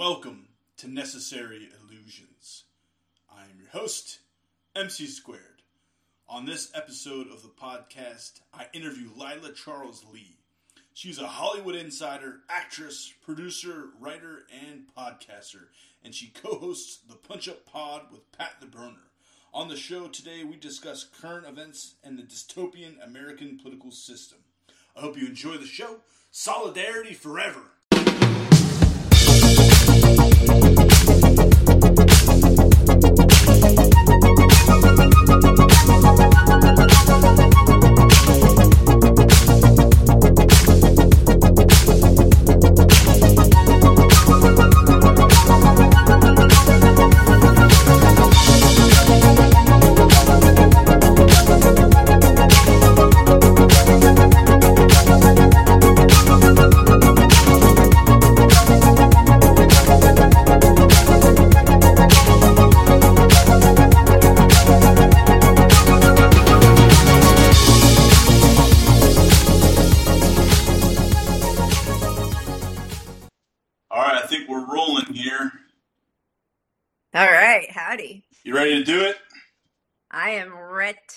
[0.00, 0.48] Welcome
[0.78, 2.64] to Necessary Illusions.
[3.30, 4.20] I am your host,
[4.74, 5.60] MC Squared.
[6.26, 10.38] On this episode of the podcast, I interview Leila Charles Leigh.
[10.94, 15.66] She's a Hollywood insider, actress, producer, writer, and podcaster,
[16.02, 19.10] and she co hosts the Punch Up Pod with Pat the Berner.
[19.52, 24.38] On the show today, we discuss current events and the dystopian American political system.
[24.96, 25.98] I hope you enjoy the show.
[26.30, 27.72] Solidarity forever.
[30.16, 30.50] Howdy.
[37.60, 37.69] You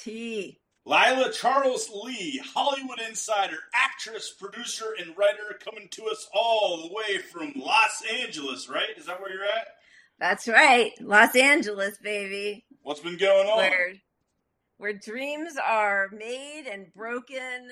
[0.05, 0.59] ready.
[0.85, 7.19] Leila Charles Leigh, Hollywood insider, actress, producer, and writer, coming to us all the way
[7.19, 8.97] from Los Angeles, right?
[8.97, 9.67] Is that where you're at?
[10.19, 12.65] That's right, Los Angeles, baby.
[12.81, 13.57] What's been going on?
[13.57, 13.93] Where
[14.77, 17.69] where dreams are made and broken,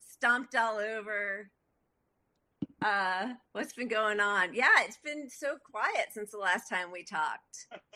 [0.00, 1.50] stomped all over.
[2.82, 4.54] Uh, what's been going on?
[4.54, 7.66] Yeah, it's been so quiet since the last time we talked.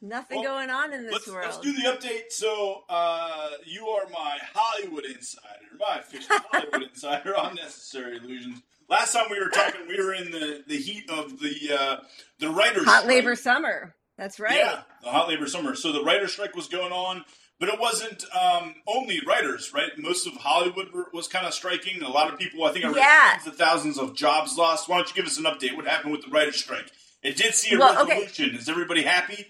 [0.00, 1.44] Nothing Well, going on in this Let's, world.
[1.46, 2.30] let's do the update.
[2.30, 5.44] So, uh, you are my Hollywood insider,
[5.78, 8.62] my official Hollywood insider on Necessary Illusions.
[8.88, 11.96] Last time we were talking, we were in the, the heat of the uh,
[12.38, 13.06] the writers' Hot strike.
[13.16, 13.94] labor summer.
[14.16, 14.56] That's right.
[14.56, 15.74] Yeah, the hot labor summer.
[15.74, 17.24] So the writer's strike was going on,
[17.60, 19.90] but it wasn't um, only writers, right?
[19.98, 22.02] Most of Hollywood were, was kind of striking.
[22.02, 23.30] A lot of people, I think, I read Yeah.
[23.34, 24.88] tens of thousands of jobs lost.
[24.88, 25.76] Why don't you give us an update?
[25.76, 26.90] What happened with the writer's strike?
[27.22, 28.12] It did see a Well, okay.
[28.22, 28.54] resolution.
[28.56, 29.46] Is everybody happy?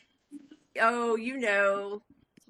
[0.81, 2.03] Oh, you know,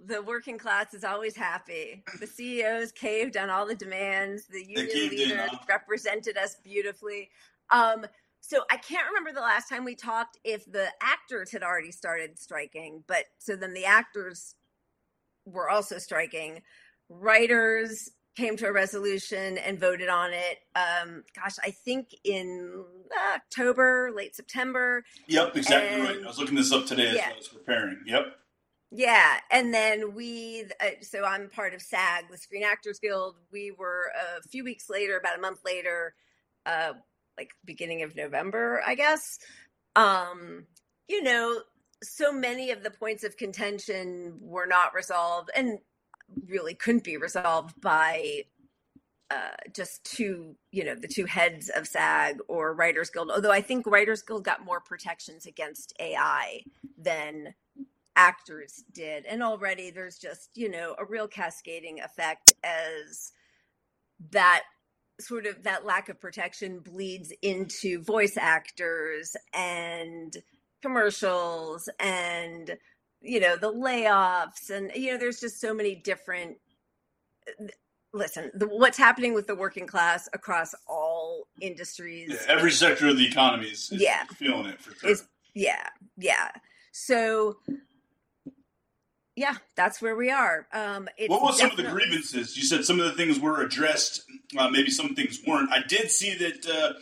[0.07, 2.03] the working class is always happy.
[2.21, 4.47] The CEOs caved on all the demands.
[4.47, 7.31] The union leaders represented us beautifully.
[7.71, 8.07] Um,
[8.41, 12.39] so I can't remember the last time we talked if the actors had already started
[12.39, 14.55] striking, but so then the actors
[15.45, 16.63] were also striking.
[17.09, 20.59] Writers came to a resolution and voted on it.
[20.77, 22.85] Um, gosh, I think in
[23.35, 25.03] October, late September.
[25.27, 26.25] Yep, exactly And- right.
[26.25, 27.99] I was looking this up today as I was preparing.
[28.07, 28.27] Yep.
[28.93, 33.35] Yeah, and then we, uh, so I'm part of SAG, the Screen Actors Guild.
[33.53, 36.15] We were a few weeks later, about a month later,
[36.65, 36.93] uh,
[37.37, 39.41] like beginning of November, I guess.
[39.97, 40.67] Um,
[41.09, 41.61] you know,
[42.05, 45.81] so many of the points of contention were not resolved and
[46.47, 48.45] really couldn't be resolved by
[49.31, 53.31] uh, just two, you know, the two heads of SAG or Writers Guild.
[53.31, 56.63] Although I think Writers Guild got more protections against AI
[56.97, 57.55] than
[58.17, 59.27] actors did.
[59.27, 63.33] And already there's just, you know, a real cascading effect as
[64.31, 64.65] that
[65.21, 70.37] sort of that lack of protection bleeds into voice actors and
[70.83, 72.77] commercials and
[73.21, 76.57] you know the layoffs and you know there's just so many different
[78.13, 83.17] listen the, what's happening with the working class across all industries Yeah, every sector of
[83.19, 84.25] the economy is, is Yeah.
[84.37, 85.11] feeling it for sure.
[85.11, 85.25] is
[85.55, 86.51] yeah yeah
[86.93, 87.57] so
[89.37, 92.57] yeah that's where we are um it's what was some of the grievances?
[92.57, 94.23] You said some of the things were addressed.
[94.57, 95.71] Uh, maybe some things weren't.
[95.71, 96.93] I did see that uh,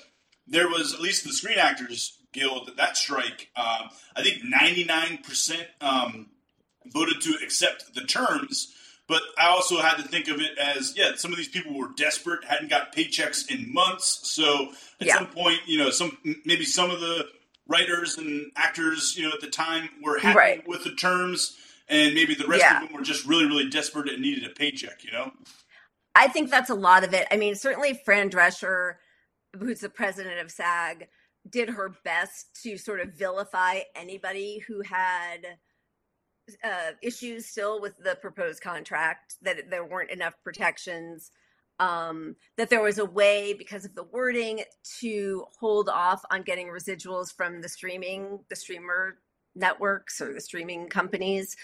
[0.47, 3.49] there was at least the Screen Actors Guild that strike.
[3.57, 6.27] Um, I think ninety nine percent um,
[6.87, 8.73] voted to accept the terms.
[9.09, 11.89] But I also had to think of it as yeah, some of these people were
[11.97, 14.21] desperate, hadn't got paychecks in months.
[14.31, 15.15] So at Yeah.
[15.19, 17.27] some point, you know, some maybe some of the
[17.69, 20.69] writers and actors, you know, at the time were happy Right.
[20.69, 21.57] with the terms,
[21.89, 22.83] and maybe the rest Yeah.
[22.83, 25.05] of them were just really, really desperate and needed a paycheck.
[25.05, 25.33] You know,
[26.15, 27.27] I think that's a lot of it.
[27.31, 28.97] I mean, certainly Fran Drescher,
[29.57, 31.07] who's the president of SAG,
[31.51, 35.59] did her best to sort of vilify anybody who had
[36.63, 41.31] uh, issues still with the proposed contract, that there weren't enough protections,
[41.79, 44.63] um, that there was a way because of the wording
[45.01, 49.19] to hold off on getting residuals from the streaming, the streamer
[49.55, 51.57] networks or the streaming companies.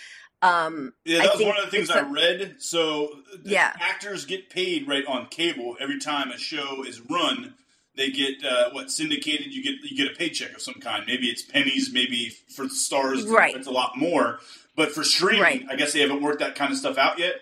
[0.43, 2.57] Um, yeah, I that was think one of the things I read.
[2.59, 3.73] So the Yeah.
[3.81, 7.55] actors get paid right on cable every time a show is run.
[7.97, 9.53] They get uh, what syndicated.
[9.53, 11.05] You get you get a paycheck of some kind.
[11.07, 11.91] Maybe it's pennies.
[11.93, 13.55] Maybe for the stars, right.
[13.55, 14.41] it's a lot more.
[14.77, 15.67] But for streaming, right.
[15.71, 17.35] I guess they haven't worked that kind of stuff out yet.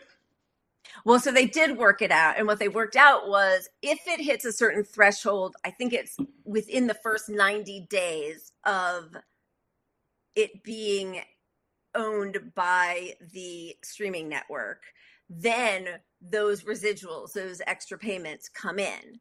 [1.05, 2.37] Well, so they did work it out.
[2.37, 6.17] And what they worked out was if it hits a certain threshold, I think it's
[6.44, 9.17] within the first 90 days of
[10.35, 11.20] it being
[11.94, 14.82] owned by the streaming network,
[15.29, 15.88] then
[16.20, 19.20] those residuals, those extra payments come in.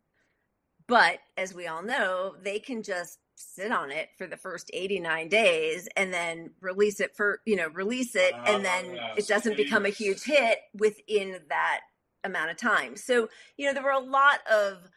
[0.89, 5.29] But as we all know, they can just sit on it for the first 89
[5.29, 9.27] days and then release it for you know release it uh, and then yeah, it
[9.29, 11.79] doesn't become a huge hit within that
[12.25, 12.97] amount of time.
[12.97, 14.89] So you know there were a lot of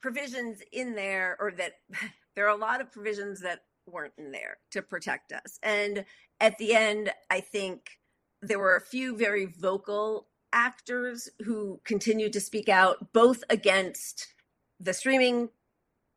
[0.00, 1.72] provisions in there or that
[2.36, 5.58] there are a lot of provisions that weren't in there to protect us.
[5.62, 6.04] And
[6.40, 7.98] at the end i think
[8.42, 14.33] there were a few very vocal actors who continued to speak out both against
[14.80, 15.50] the streaming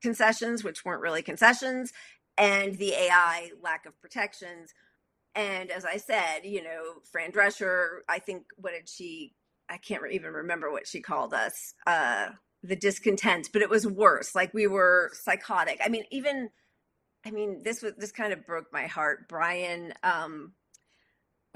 [0.01, 1.91] concessions, which weren't really concessions,
[2.37, 4.73] and the AI lack of protections.
[5.35, 9.33] And as I said, you know, Fran Drescher, I think, what did she,
[9.69, 12.29] I can't even remember what she called us, uh,
[12.63, 14.35] the discontent, but it was worse.
[14.35, 15.79] Like we were psychotic.
[15.83, 16.49] I mean, even,
[17.25, 19.27] I mean, this was, this kind of broke my heart.
[19.29, 20.53] Brian, um,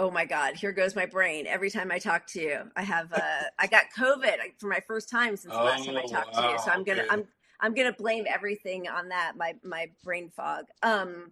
[0.01, 3.11] oh my god here goes my brain every time i talk to you i have
[3.13, 6.33] uh i got covid for my first time since the last time i oh, talked
[6.33, 7.09] wow, to you so i'm gonna okay.
[7.11, 7.27] i'm
[7.61, 9.33] I'm gonna blame everything on that.
[9.37, 10.65] My my brain fog.
[10.81, 11.31] Um,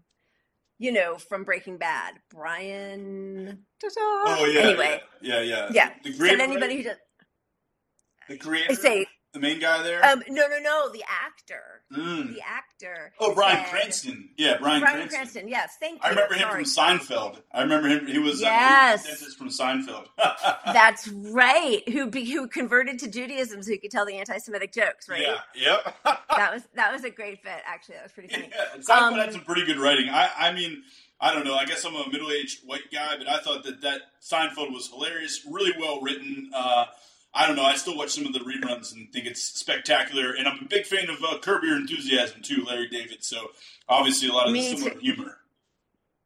[0.77, 3.66] you know, from Breaking Bad, Brian.
[3.83, 4.62] Oh yeah.
[4.62, 5.94] Anyway, yeah, yeah, yeah.
[6.04, 6.31] yeah.
[6.31, 6.98] And anybody who does
[8.30, 8.68] the creator.
[8.71, 10.03] I say the main guy there?
[10.03, 10.89] Um, no, no, no.
[10.91, 11.81] The actor.
[11.95, 12.33] Mm.
[12.33, 13.13] The actor.
[13.19, 14.29] Oh, Bryan Cranston.
[14.37, 15.17] Yeah, Bryan, Bryan Cranston.
[15.17, 15.47] Cranston.
[15.47, 15.99] Yes, thank you.
[16.03, 16.97] I remember him Sorry.
[16.97, 17.41] from Seinfeld.
[17.51, 18.07] I remember him.
[18.07, 19.07] He was yes.
[19.07, 20.07] Uh, from Seinfeld.
[20.17, 21.87] That's right.
[21.89, 25.21] Who be, who converted to Judaism so he could tell the anti-Semitic jokes, right?
[25.21, 25.37] Yeah.
[25.55, 25.95] Yep.
[26.35, 27.61] that was that was a great fit.
[27.65, 28.49] Actually, that was pretty funny.
[28.51, 30.09] Yeah, Seinfeld um, had some pretty good writing.
[30.09, 30.83] I I mean.
[31.21, 31.55] I don't know.
[31.55, 35.45] I guess I'm a middle-aged white guy, but I thought that that Seinfeld was hilarious,
[35.45, 36.49] really well written.
[36.55, 36.85] Uh,
[37.33, 37.63] I don't know.
[37.63, 40.33] I still watch some of the reruns and think it's spectacular.
[40.33, 43.23] And I'm a big fan of uh, Curb Your Enthusiasm too, Larry David.
[43.23, 43.51] So
[43.87, 44.99] obviously a lot of Me similar too.
[44.99, 45.37] humor.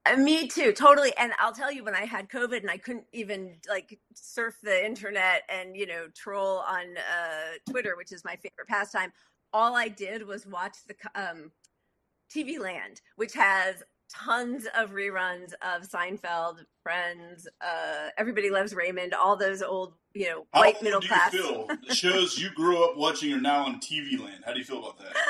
[0.06, 1.14] Uh, me too, totally.
[1.18, 4.86] And I'll tell you, when I had COVID and I couldn't even like surf the
[4.86, 9.12] internet and you know troll on uh, Twitter, which is my favorite pastime,
[9.54, 11.52] all I did was watch the um,
[12.34, 13.84] TV Land, which has
[14.14, 20.46] tons of reruns of Seinfeld, Friends, uh, Everybody Loves Raymond, all those old, you know,
[20.54, 21.32] How white middle class.
[21.32, 21.68] feel?
[21.92, 24.44] shows you grew up watching are now on TV Land.
[24.46, 25.14] How do you feel about that?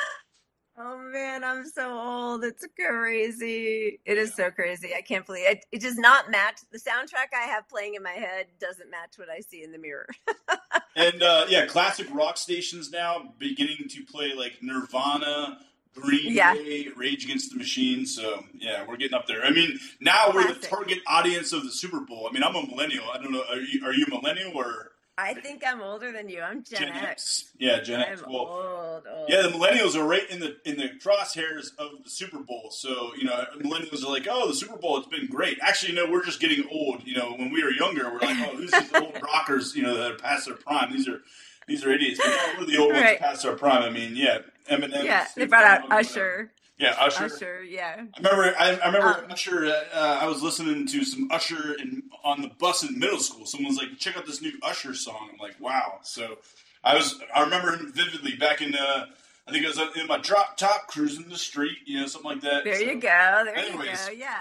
[0.75, 2.43] Oh man, I'm so old.
[2.43, 3.99] It's crazy.
[4.05, 4.95] It is so crazy.
[4.97, 5.65] I can't believe it.
[5.71, 8.47] It does not match the soundtrack I have playing in my head.
[8.59, 10.07] Doesn't match what I see in the mirror.
[10.95, 15.59] and uh, yeah, classic rock stations now beginning to play like Nirvana,
[15.95, 16.53] Green yeah.
[16.53, 18.05] Day, Rage Against the Machine.
[18.05, 19.43] So yeah, we're getting up there.
[19.45, 20.35] I mean, now Classic.
[20.35, 22.27] we're the target audience of the Super Bowl.
[22.29, 23.05] I mean, I'm a millennial.
[23.13, 23.43] I don't know.
[23.49, 24.89] Are you are you millennial or?
[25.15, 26.41] I think I'm older than you.
[26.41, 27.03] I'm Gen, Gen X.
[27.03, 27.51] X.
[27.59, 28.23] Yeah, Gen I'm X.
[28.25, 29.29] Well, old, old.
[29.29, 32.69] yeah, the millennials are right in the in the crosshairs of the Super Bowl.
[32.71, 36.09] So you know, millennials are like, "Oh, the Super Bowl, it's been great." Actually, no,
[36.09, 37.05] we're just getting old.
[37.05, 39.95] You know, when we were younger, we're like, "Oh, who's these old rockers?" You know,
[39.95, 40.91] that are past their prime.
[40.91, 41.21] These are
[41.67, 42.19] these are idiots.
[42.23, 43.19] But we're the old right.
[43.19, 43.83] ones past our prime.
[43.83, 44.39] I mean, yeah,
[44.69, 45.03] Eminem.
[45.03, 46.51] Yeah, they brought out Usher.
[46.77, 47.25] Yeah, Usher.
[47.25, 48.03] Usher, yeah.
[48.13, 48.55] I remember.
[48.57, 49.65] I, I remember um, Usher.
[49.93, 53.45] Uh, I was listening to some Usher in, on the bus in middle school.
[53.45, 56.37] Someone was like, "Check out this new Usher song." I'm like, "Wow!" So
[56.83, 57.19] I was.
[57.33, 58.75] I remember him vividly back in.
[58.75, 59.05] Uh,
[59.47, 62.41] I think it was in my drop top cruising the street, you know, something like
[62.41, 62.63] that.
[62.63, 63.41] There so, you go.
[63.45, 64.19] There anyways, you go.
[64.19, 64.39] Yeah.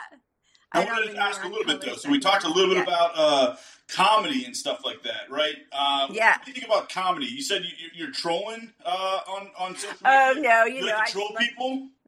[0.73, 1.97] I, I wanted to ask a little bit though.
[1.97, 2.95] So we talked a little bit yeah.
[2.95, 3.57] about uh,
[3.92, 5.56] comedy and stuff like that, right?
[5.72, 6.32] Uh, yeah.
[6.32, 7.26] What do you think about comedy?
[7.26, 7.62] You said
[7.94, 10.50] you, are trolling uh, on on social oh, media.
[10.50, 11.88] Oh no, you, you know, like to troll I, people.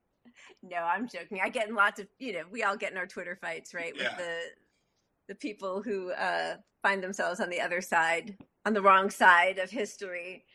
[0.67, 1.41] No, I'm joking.
[1.45, 3.93] I get in lots of you know, we all get in our Twitter fights, right?
[3.93, 4.17] With yeah.
[4.17, 4.39] the
[5.29, 9.71] the people who uh, find themselves on the other side, on the wrong side of
[9.71, 10.47] history.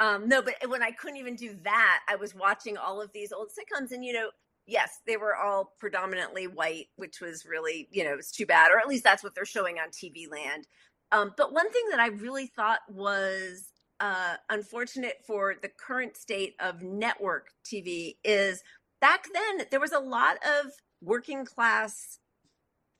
[0.00, 3.30] Um, no, but when I couldn't even do that, I was watching all of these
[3.30, 4.30] old sitcoms, and you know,
[4.66, 8.78] yes, they were all predominantly white, which was really, you know, it's too bad, or
[8.78, 10.66] at least that's what they're showing on TV land.
[11.10, 16.54] Um, but one thing that I really thought was uh, unfortunate for the current state
[16.60, 18.62] of network TV is
[19.00, 22.18] back then there was a lot of working class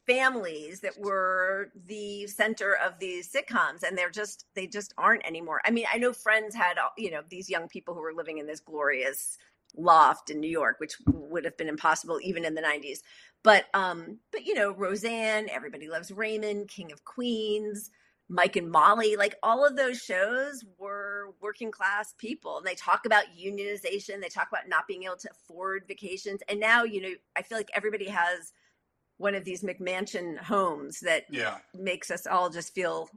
[0.06, 5.60] families that were the center of these sitcoms and they're just they just aren't anymore
[5.64, 8.46] i mean i know friends had you know these young people who were living in
[8.46, 9.38] this glorious
[9.76, 12.98] loft in new york which would have been impossible even in the 90s
[13.42, 17.90] but um but you know roseanne everybody loves raymond king of queens
[18.32, 22.56] Mike and Molly, like all of those shows were working class people.
[22.56, 26.40] And they talk about unionization, they talk about not being able to afford vacations.
[26.48, 28.52] And now, you know, I feel like everybody has
[29.18, 31.58] one of these McMansion homes that yeah.
[31.74, 33.10] makes us all just feel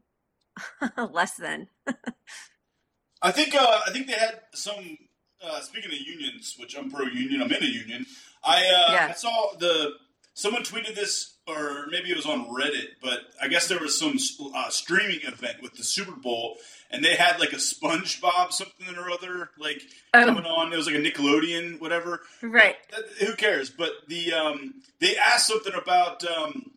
[1.11, 1.67] less than.
[3.21, 4.97] I think uh, I think they had some
[5.45, 8.05] uh, speaking of unions, which I'm pro union, I'm in a union.
[8.43, 9.07] I uh, Yeah.
[9.09, 9.91] I saw the
[10.33, 14.17] someone tweeted this, or maybe it was on Reddit, but I guess there was some
[14.53, 16.57] uh, streaming event with the Super Bowl,
[16.91, 19.81] and they had like a SpongeBob something or other like
[20.13, 20.25] Oh.
[20.25, 20.73] coming on.
[20.73, 22.21] It was like a Nickelodeon, whatever.
[22.41, 22.75] Right.
[22.91, 23.69] That- who cares?
[23.69, 26.71] But the um, they asked something about um,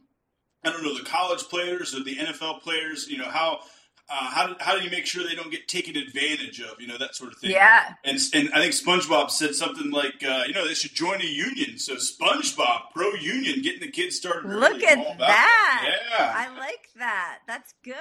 [0.64, 3.08] I don't know the college players or the NFL players.
[3.08, 3.60] You know how.
[4.10, 6.80] Uh, how, do, how do you make sure they don't get taken advantage of?
[6.80, 7.50] You know that sort of thing.
[7.50, 7.94] Yeah.
[8.04, 11.26] And, and I think SpongeBob said something like, uh, you know, they should join a
[11.26, 11.78] union.
[11.78, 14.46] So SpongeBob, pro union, getting the kids started.
[14.46, 14.60] early.
[14.60, 15.98] Look at about that.
[16.18, 16.34] Yeah.
[16.36, 17.40] I like that.
[17.46, 17.94] That's good.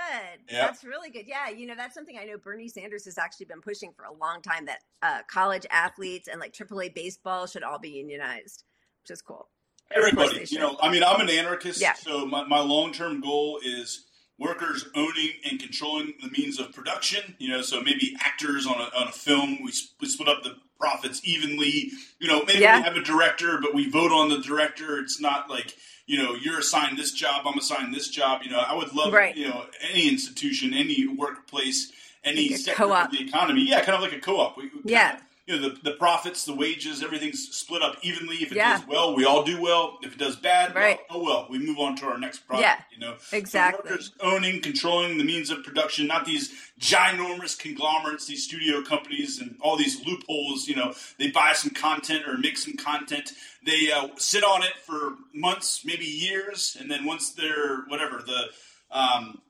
[0.50, 0.66] Yeah.
[0.66, 1.26] That's really good.
[1.28, 4.14] Yeah, you know, that's something I know Bernie Sanders has actually been pushing for a
[4.14, 8.64] long time that uh, college athletes and like AAA baseball should all be unionized,
[9.04, 9.50] which is cool.
[9.96, 11.80] Everybody, you know, I mean, I'm an anarchist.
[11.80, 11.94] Yeah.
[11.94, 14.07] So my, my long term goal is
[14.39, 17.36] workers owning and controlling the means of production.
[17.39, 20.44] You know, so maybe actors on a, on a film, we, s- we split up
[20.44, 21.91] the profits evenly.
[22.20, 22.77] You know, maybe Yeah.
[22.77, 25.00] we have a director, but we vote on the director.
[25.00, 25.75] It's not like,
[26.06, 28.41] you know, you're assigned this job, I'm assigned this job.
[28.44, 29.36] You know, I would love, Right.
[29.36, 31.91] you know, any institution, any workplace,
[32.24, 33.06] any Like sector co-op.
[33.08, 33.67] of the economy.
[33.67, 34.56] Yeah, kind of like a co-op.
[34.58, 35.20] We Yeah.
[35.48, 38.36] You know, the, the profits, the wages, everything's split up evenly.
[38.38, 38.77] If it Yeah.
[38.77, 39.98] does well, we all do well.
[40.04, 42.68] If it does bad, well, oh well, we move on to our next project.
[42.68, 42.84] Yeah.
[42.94, 43.89] You know, So Exactly.
[43.89, 49.56] workers owning, controlling the means of production, not these ginormous conglomerates, these studio companies, and
[49.62, 50.68] all these loopholes.
[50.68, 53.32] You know, they buy some content or make some content.
[53.66, 58.50] They uh, sit on it for months, maybe years, and then once they're whatever the
[58.92, 59.42] um,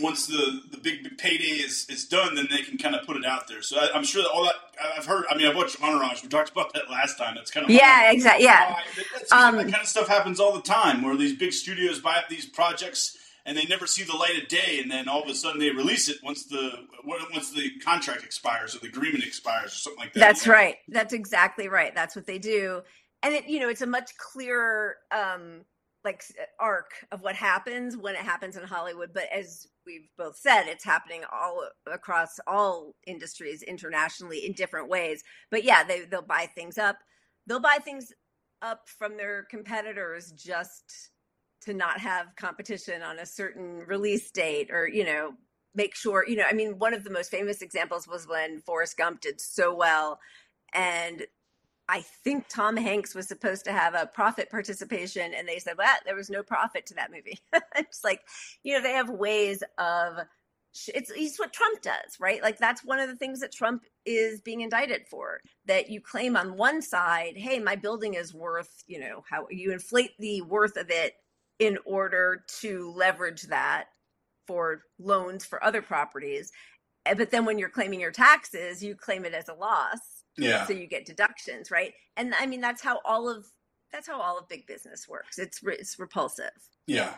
[0.00, 3.16] once the the big, big payday is, is done, then they can kind of put
[3.16, 3.62] it out there.
[3.62, 4.54] So I, I'm sure that all that
[4.96, 5.24] I've heard.
[5.30, 6.22] I mean, I've watched Entourage.
[6.22, 7.36] We talked about that last time.
[7.38, 8.44] It's kind of Yeah, exactly.
[8.44, 8.76] Yeah.
[8.96, 12.16] that, Um, that kind of stuff happens all the time, where these big studios buy
[12.16, 13.16] up these projects
[13.46, 15.70] and they never see the light of day, and then all of a sudden they
[15.70, 16.72] release it once the
[17.04, 20.20] once the contract expires or the agreement expires or something like that.
[20.20, 20.58] That's you know?
[20.58, 20.76] right.
[20.88, 21.94] That's exactly right.
[21.94, 22.82] That's what they do.
[23.22, 25.62] And it, you know, it's a much clearer um
[26.04, 26.22] like
[26.58, 30.84] arc of what happens when it happens in Hollywood, but as we've both said, it's
[30.84, 35.22] happening all across all industries internationally in different ways.
[35.50, 36.98] But yeah, they they'll buy things up.
[37.46, 38.12] They'll buy things
[38.62, 41.10] up from their competitors just
[41.62, 45.32] to not have competition on a certain release date or, you know,
[45.74, 48.96] make sure, you know, I mean, one of the most famous examples was when Forrest
[48.96, 50.18] Gump did so well
[50.72, 51.26] and
[51.90, 55.98] I think Tom Hanks was supposed to have a profit participation, and they said, "Well,
[56.06, 57.40] there was no profit to that movie."
[57.76, 58.22] it's like,
[58.64, 60.18] you know, they have ways of.
[60.94, 62.42] It's, it's what Trump does, right?
[62.42, 65.40] Like that's one of the things that Trump is being indicted for.
[65.66, 69.72] That you claim on one side, "Hey, my building is worth," you know, how you
[69.72, 71.14] inflate the worth of it
[71.60, 73.86] in order to leverage that
[74.48, 76.52] for loans for other properties.
[77.06, 80.66] Eh, But then when you're claiming your taxes, you claim it as a loss Yeah.
[80.66, 83.46] so you get deductions right and i mean that's how all of
[83.92, 86.50] that's how all of big business works it's it's repulsive
[86.86, 87.14] Yeah.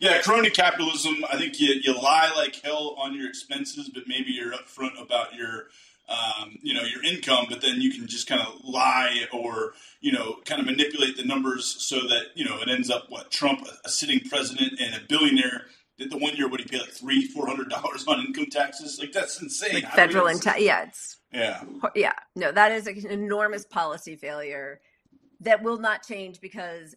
[0.00, 4.32] Yeah, crony capitalism, I think you, you lie like hell on your expenses, but maybe
[4.32, 5.66] you're upfront about your
[6.08, 10.12] um, you know, your income, but then you can just kind of lie or, you
[10.12, 13.66] know, kind of manipulate the numbers so that, you know, it ends up what Trump,
[13.84, 15.66] a, sitting president and a billionaire,
[15.98, 18.98] did the one year what he paid like three, four hundred dollars on income taxes?
[18.98, 19.74] Like that's insane.
[19.74, 21.62] like federal income, yeah it's Yeah.
[21.94, 24.80] yeah no that is an enormous policy failure
[25.40, 26.94] that will not change because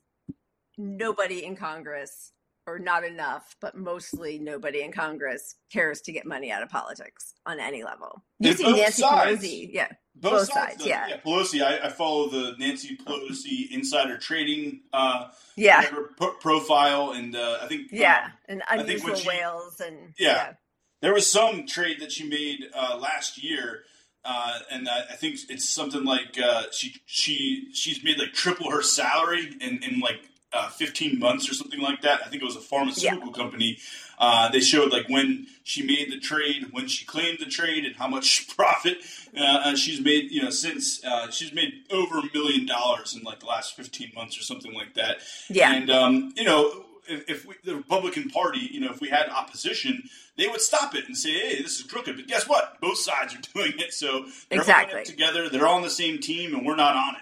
[0.78, 2.32] nobody in congress
[2.68, 7.34] or not enough but mostly nobody in congress cares to get money out of politics
[7.46, 9.42] on any level you And see nancy sides.
[9.42, 10.86] pelosi yeah Both, Both sides, sides, though.
[10.90, 11.18] yeah.
[11.26, 15.28] Pelosi, I, I follow the Nancy Pelosi insider trading uh,
[15.58, 15.84] yeah
[16.18, 20.14] pro- profile, and uh, I think yeah um, and think when unusual she- whales and
[20.18, 20.54] Yeah.
[21.02, 23.84] there was some trade that she made uh, last year,
[24.26, 28.72] uh, and I, I think it's something like uh, she she she's made like triple
[28.72, 30.22] her salary in in like
[30.56, 32.22] uh, 15 months or something like that.
[32.26, 33.78] I think it was a pharmaceutical company.
[34.18, 37.96] Uh, they showed like when she made the trade, when she claimed the trade, and
[37.96, 38.98] how much profit
[39.38, 40.32] uh, uh, she's made.
[40.32, 44.12] You know, since uh, she's made over a million dollars in like the last 15
[44.16, 45.18] months or something like that.
[45.50, 49.10] yeah And um, you know, if, if we, the Republican Party, you know, if we
[49.10, 50.04] had opposition,
[50.38, 52.80] they would stop it and say, "Hey, this is crooked." But guess what?
[52.82, 55.02] Both sides are doing it, so they're Exactly.
[55.02, 55.50] it together.
[55.50, 57.22] They're all on the same team, and we're not on it.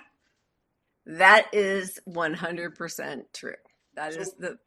[1.18, 3.54] That is 100% true.
[3.96, 4.58] That So- is the.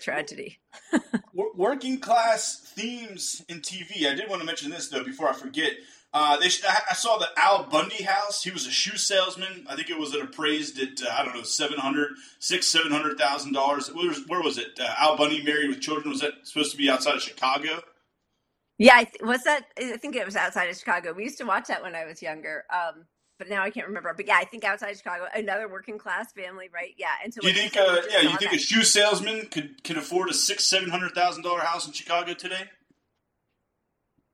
[0.00, 0.58] Tragedy.
[1.34, 4.06] Working class themes in TV.
[4.06, 5.72] I did want to mention this though before I forget.
[6.12, 8.42] Uh, they I, I saw the Al Bundy house.
[8.42, 9.64] He was a shoe salesman.
[9.68, 12.10] I think it was at appraised at uh, I don't know seven hundred,
[12.40, 13.88] six seven hundred thousand dollars.
[13.88, 14.78] Where was, where was it?
[14.80, 16.10] Uh, Al Bundy married with children.
[16.10, 17.80] Was that supposed to be outside of Chicago?
[18.78, 19.66] Yeah, I th- was that?
[19.78, 21.12] I think it was outside of Chicago.
[21.12, 22.64] We used to watch that when I was younger.
[22.72, 23.04] Um,
[23.40, 24.12] but now I can't remember.
[24.14, 26.92] But yeah, I think outside Chicago, another working class family, right?
[26.98, 27.08] Yeah.
[27.24, 27.72] And so Do you think?
[27.72, 30.90] said Uh, yeah, you think that- a shoe salesman could can afford a six seven
[30.90, 32.68] hundred thousand dollar house in Chicago today?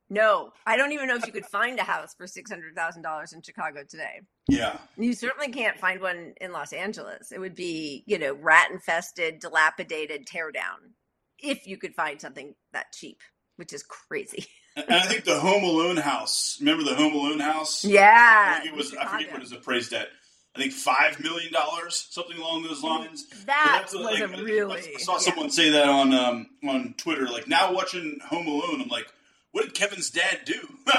[0.08, 3.02] No, I don't even know if you could find a house for six hundred thousand
[3.02, 4.20] dollars in Chicago today.
[4.48, 4.78] Yeah.
[4.96, 7.32] You certainly can't find one in Los Angeles.
[7.32, 10.94] It would be, you know, rat infested, dilapidated, tear down.
[11.38, 13.18] If you could find something that cheap,
[13.56, 14.46] which is crazy.
[14.76, 16.58] And I think the Home Alone house.
[16.60, 17.82] Remember the Home Alone house?
[17.84, 18.94] Yeah, I think it was.
[18.94, 20.08] I forget what it was appraised at.
[20.54, 23.26] I think five million dollars, something along those lines.
[23.46, 24.82] That So was that's, a like, really.
[24.96, 25.18] I saw yeah.
[25.18, 27.26] someone say that on um, on Twitter.
[27.26, 29.06] Like now watching Home Alone, I'm like,
[29.52, 30.60] what did Kevin's dad do?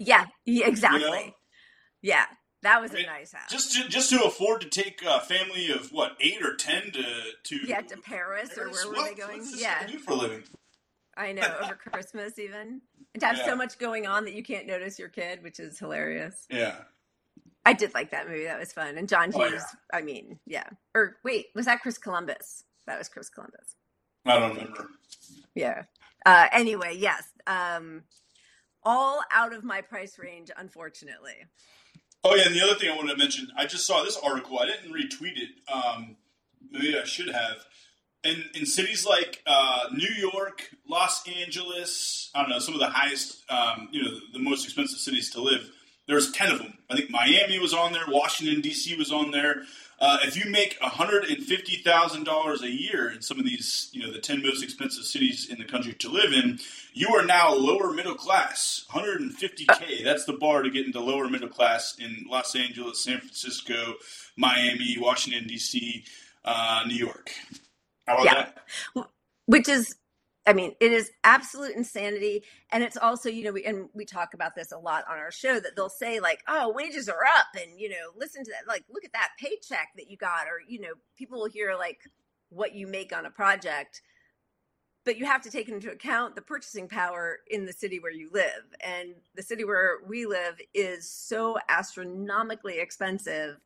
[0.00, 1.00] Yeah, yeah, exactly.
[1.02, 1.30] know?
[2.02, 2.24] Yeah,
[2.62, 3.48] that was I mean, a nice house.
[3.48, 7.04] just to just to afford to take a family of what eight or ten to
[7.44, 8.84] to yeah, to Paris or Paris?
[8.84, 9.16] where were What?
[9.16, 9.42] they going?
[9.56, 10.42] Yeah, do for a living?
[11.16, 12.80] I know over Christmas even,
[13.14, 13.46] and to have Yeah.
[13.46, 16.46] so much going on that you can't notice your kid, which is hilarious.
[16.50, 16.76] Yeah.
[17.66, 18.44] I did like that movie.
[18.44, 18.98] That was fun.
[18.98, 19.62] And John Oh, Hughes.
[19.92, 20.68] I mean, yeah.
[20.94, 22.64] Or wait, was that Chris Columbus?
[22.86, 23.76] That was Chris Columbus.
[24.26, 24.88] I don't remember.
[25.54, 25.84] Yeah.
[26.26, 27.24] Uh, anyway, yes.
[27.46, 28.02] Um,
[28.82, 31.46] all out of my price range, unfortunately.
[32.22, 34.58] Oh yeah, and the other thing I wanted to mention, I just saw this article.
[34.58, 35.50] I didn't retweet it.
[35.72, 36.16] Um,
[36.70, 37.64] maybe I should have.
[38.24, 42.88] In in cities like uh, New York, Los Angeles, I don't know, some of the
[42.90, 45.70] highest, um, you know, the, the most expensive cities to live.
[46.06, 46.78] There's ten of them.
[46.90, 48.04] I think Miami was on there.
[48.08, 48.94] Washington D.C.
[48.96, 49.62] was on there.
[50.00, 53.88] Uh, if you make hundred and fifty thousand dollars a year in some of these,
[53.92, 56.58] you know, the ten most expensive cities in the country to live in,
[56.92, 58.84] you are now lower middle class.
[58.90, 60.04] 150k.
[60.04, 63.94] That's the bar to get into lower middle class in Los Angeles, San Francisco,
[64.36, 66.04] Miami, Washington D.C.,
[66.44, 67.30] uh, New York.
[68.08, 68.34] Yeah.
[68.34, 68.58] that?
[69.46, 69.96] which is
[70.46, 74.34] i mean it is absolute insanity and it's also you know we and we talk
[74.34, 77.46] about this a lot on our show that they'll say like oh wages are up
[77.60, 80.60] and you know listen to that like look at that paycheck that you got or
[80.68, 82.00] you know people will hear like
[82.50, 84.02] what you make on a project
[85.04, 88.30] but you have to take into account the purchasing power in the city where you
[88.32, 93.58] live and the city where we live is so astronomically expensive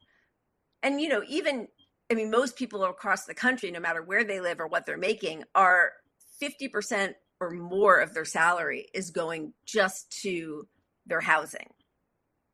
[0.82, 1.68] and you know even
[2.10, 4.96] I mean, most people across the country, no matter where they live or what they're
[4.96, 5.92] making, are
[6.40, 10.66] 50% or more of their salary is going just to
[11.06, 11.68] their housing.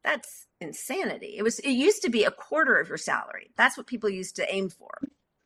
[0.03, 1.35] That's insanity.
[1.39, 3.51] It was it used to be a quarter of your salary.
[3.57, 4.91] That's what people used to aim for.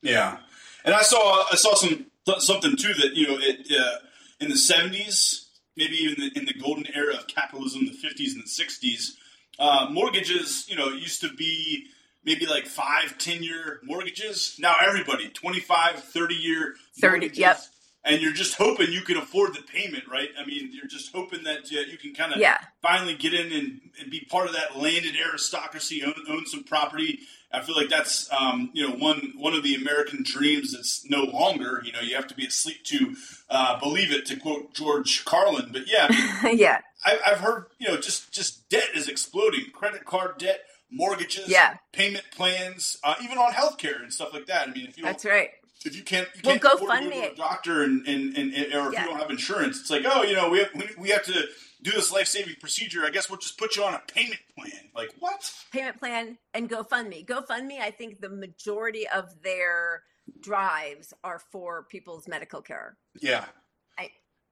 [0.03, 0.38] Yeah,
[0.85, 2.07] and I saw I saw some
[2.38, 3.99] something too that you know it uh,
[4.40, 8.35] in the seventies, maybe even in the, in the golden era of capitalism, the fifties
[8.35, 9.16] and the sixties,
[9.61, 11.87] uh, mortgages you know used to be
[12.24, 14.57] maybe like five, ten year mortgages.
[14.59, 17.38] Now everybody 25, 30 year 30, mortgages.
[17.38, 17.61] yep.
[18.04, 20.28] And you're just hoping you can afford the payment, right?
[20.40, 22.57] I mean, you're just hoping that you can kind of Yeah.
[22.81, 27.18] finally get in and, and be part of that landed aristocracy, own, own some property.
[27.52, 31.22] I feel like that's um, you know one one of the American dreams that's no
[31.24, 31.83] longer.
[31.85, 33.16] You know, you have to be asleep to
[33.50, 35.70] uh, believe it, to quote George Carlin.
[35.72, 36.81] But yeah, I mean, yeah.
[37.04, 41.77] I, I've heard you know just just debt is exploding, credit card debt, mortgages, Yeah.
[41.92, 44.68] payment plans, uh, even on healthcare and stuff like that.
[44.68, 45.51] I mean, if you don't That's right.
[45.85, 47.27] if you can't, you Well, can't go to fund to me.
[47.27, 49.03] a doctor and, and, and, and- or if Yeah.
[49.05, 51.46] you don't have insurance, it's like, oh, you know, we have, we, we have to
[51.83, 53.05] do this life saving procedure.
[53.07, 54.90] I guess we'll just put you on a payment plan.
[54.94, 55.53] Like what?
[55.72, 57.24] Payment plan and GoFundMe.
[57.27, 60.03] GoFundMe, I think the majority of their
[60.40, 62.96] drives are for people's medical care.
[63.20, 63.46] Yeah,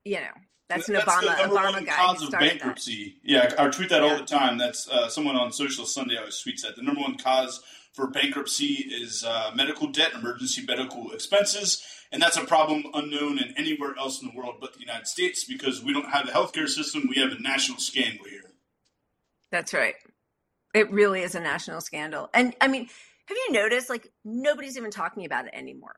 [0.07, 2.59] You know, that's an the Obama Obama one guy cause of started that.
[2.59, 3.17] bankruptcy.
[3.25, 4.57] Yeah, I tweet that all the time.
[4.57, 6.77] That's uh, someone on Social Sunday I always tweets that.
[6.77, 7.61] The number one cause
[7.93, 13.53] for bankruptcy is uh, medical debt, emergency medical expenses, and that's a problem unknown in
[13.57, 16.69] anywhere else in the world but the United States because we don't have a healthcare
[16.69, 17.09] system.
[17.09, 18.53] We have a national scandal here.
[19.51, 19.97] That's right.
[20.73, 22.31] It really is a national scandal.
[22.33, 22.89] And I mean,
[23.27, 25.97] have you noticed like nobody's even talking about it anymore?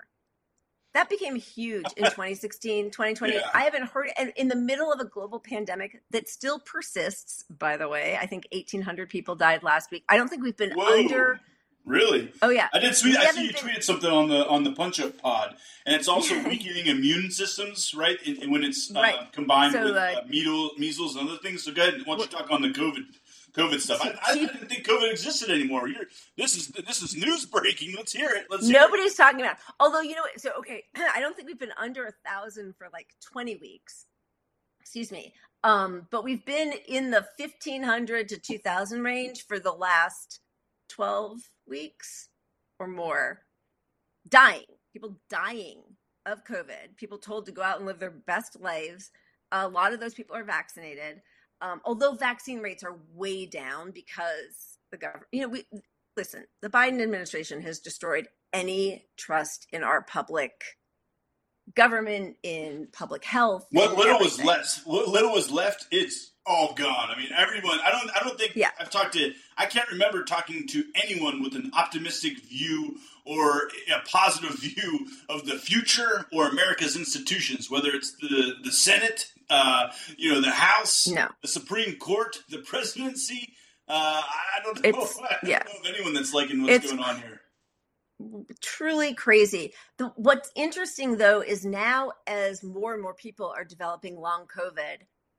[0.95, 3.35] That became huge in 2016, 2020.
[3.35, 3.41] Yeah.
[3.55, 7.77] I haven't heard and in the middle of a global pandemic that still persists, by
[7.77, 8.19] the way.
[8.21, 10.05] I think 1800 people died last week.
[10.09, 10.99] I don't think we've been Whoa.
[10.99, 11.41] under
[11.85, 12.31] Really?
[12.43, 12.69] Oh yeah.
[12.75, 13.17] I did tweet.
[13.17, 16.07] I see you been- tweeted something on the on the Punch Up Pod, and it's
[16.07, 18.19] also weakening immune systems, right?
[18.27, 19.33] And, when it's uh, Right.
[19.33, 21.63] combined So, with uh, uh, measles, measles, and other things.
[21.65, 22.03] So, go ahead.
[22.05, 23.05] Why don't you talk on the COVID
[23.59, 24.01] COVID stuff.
[24.03, 25.89] I, I, didn't think COVID existed anymore.
[25.89, 26.05] You're,
[26.37, 27.95] this is this is news breaking.
[27.97, 28.47] Let's hear it.
[28.51, 29.17] Let's hear Nobody's it.
[29.17, 29.57] talking about.
[29.81, 33.09] Although you know, so okay, I don't think we've been under a thousand for like
[33.21, 34.07] twenty weeks.
[34.81, 35.35] Excuse me.
[35.65, 40.41] Um, but we've been in the fifteen hundred to two thousand range for the last
[40.89, 42.29] twelve weeks
[42.79, 43.43] or more.
[44.29, 45.83] Dying, people dying
[46.27, 46.97] of COVID.
[46.97, 49.11] People told to go out and live their best lives.
[49.51, 51.23] A lot of those people are vaccinated.
[51.61, 55.65] Um, although vaccine rates are way down because the government, you know, we
[56.17, 60.53] listen, the Biden administration has destroyed any trust in our public
[61.75, 63.67] government, in public health.
[63.71, 64.25] What little everything.
[64.25, 67.11] was left, what little was left, it's all gone.
[67.15, 67.79] I mean, everyone.
[67.85, 68.11] I don't.
[68.17, 68.57] I don't think.
[68.57, 68.71] Yeah.
[68.81, 69.33] I've talked to.
[69.57, 75.45] I can't remember talking to anyone with an optimistic view or a positive view of
[75.47, 81.07] the future or America's institutions, whether it's the the Senate, uh, you know, the House,
[81.07, 81.29] No.
[81.43, 83.53] the Supreme Court, the presidency.
[83.87, 84.89] Uh, I don't know.
[84.89, 85.63] It's- I don't yeah.
[85.67, 87.41] know of anyone that's liking what's It's going on here.
[88.61, 89.73] truly crazy.
[89.99, 94.99] The, what's interesting though is now as more and more people are developing long COVID,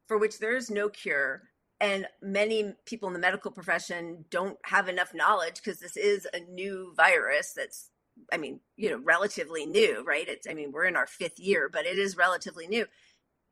[0.09, 1.43] for which there is no cure,
[1.79, 6.39] and many people in the medical profession don't have enough knowledge because this is a
[6.51, 7.91] new virus that's
[8.33, 10.27] I mean, you know, relatively new, right?
[10.27, 12.85] It's I mean, we're in our fifth year, but it is relatively new.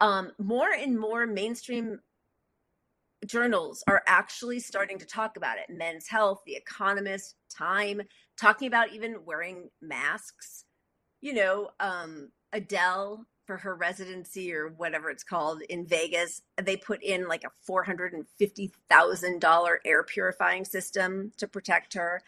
[0.02, 2.00] Um, more and more mainstream
[3.26, 5.70] journals are actually starting to talk about it.
[5.70, 8.02] Men's Health, The Economist, Time,
[8.40, 10.66] talking about even wearing masks.
[11.22, 17.02] You know, um, Adele for her residency or whatever it's called in Vegas, they put
[17.02, 22.22] in like a four hundred and fifty thousand dollar air purifying system to protect her.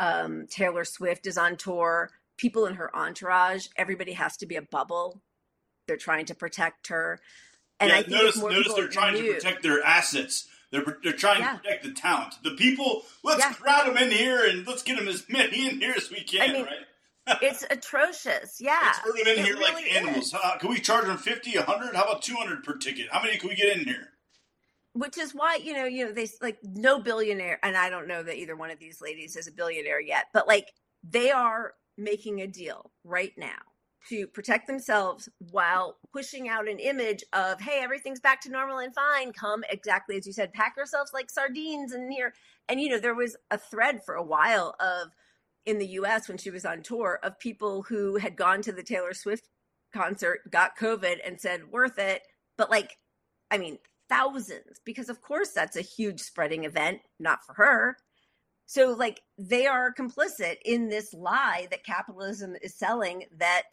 [0.00, 2.10] Um, Taylor Swift is on tour.
[2.38, 5.20] People in her entourage, everybody has to be a bubble.
[5.86, 7.20] They're trying to protect her.
[7.78, 10.48] And yeah, I think notice, notice they're trying knew- to protect their assets.
[10.70, 11.52] They're, they're trying Yeah.
[11.52, 12.34] to protect the talent.
[12.42, 13.52] The people, let's Yeah.
[13.52, 16.40] crowd them in here and let's get them as many in here as we can,
[16.50, 16.86] I mean, right?
[17.26, 18.60] It's atrocious.
[18.60, 18.78] Yeah.
[18.82, 20.34] Let's herd them in It here like animals.
[20.34, 21.94] Uh, can we charge them 50, 100?
[21.94, 23.08] How about 200 per ticket?
[23.10, 24.08] How many can we get in here?
[24.94, 28.22] Which is why, you know, you know, they like no billionaire, and I don't know
[28.22, 32.40] that either one of these ladies is a billionaire yet, but like they are making
[32.40, 33.58] a deal right now
[34.08, 38.94] to protect themselves while pushing out an image of, hey, everything's back to normal and
[38.94, 39.32] fine.
[39.32, 42.34] Come exactly as you said, pack yourselves like sardines in here.
[42.68, 45.08] And you know, there was a thread for a while of
[45.66, 48.82] in the US when she was on tour of people who had gone to the
[48.82, 49.48] Taylor Swift
[49.94, 52.22] concert, got COVID and said, worth it.
[52.56, 52.96] But like,
[53.50, 57.96] I mean, thousands, because of course that's a huge spreading event, not for her.
[58.66, 63.64] So, like, they are complicit in this lie that capitalism is selling that,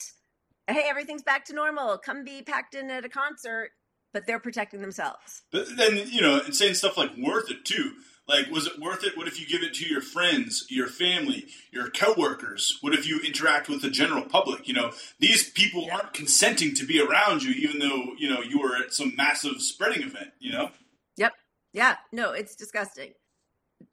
[0.67, 1.97] hey, everything's back to normal.
[1.97, 3.69] Come be packed in at a concert,
[4.13, 5.43] but they're protecting themselves.
[5.51, 7.93] But then, you know, and saying stuff like worth it too.
[8.27, 9.17] Like, was it worth it?
[9.17, 12.77] What if you give it to your friends, your family, your coworkers?
[12.81, 14.67] What if you interact with the general public?
[14.67, 15.95] You know, these people Yeah.
[15.95, 19.61] aren't consenting to be around you, even though, you know, you were at some massive
[19.61, 20.71] spreading event, you know?
[21.17, 21.33] Yep.
[21.73, 23.13] Yeah, no, it's disgusting.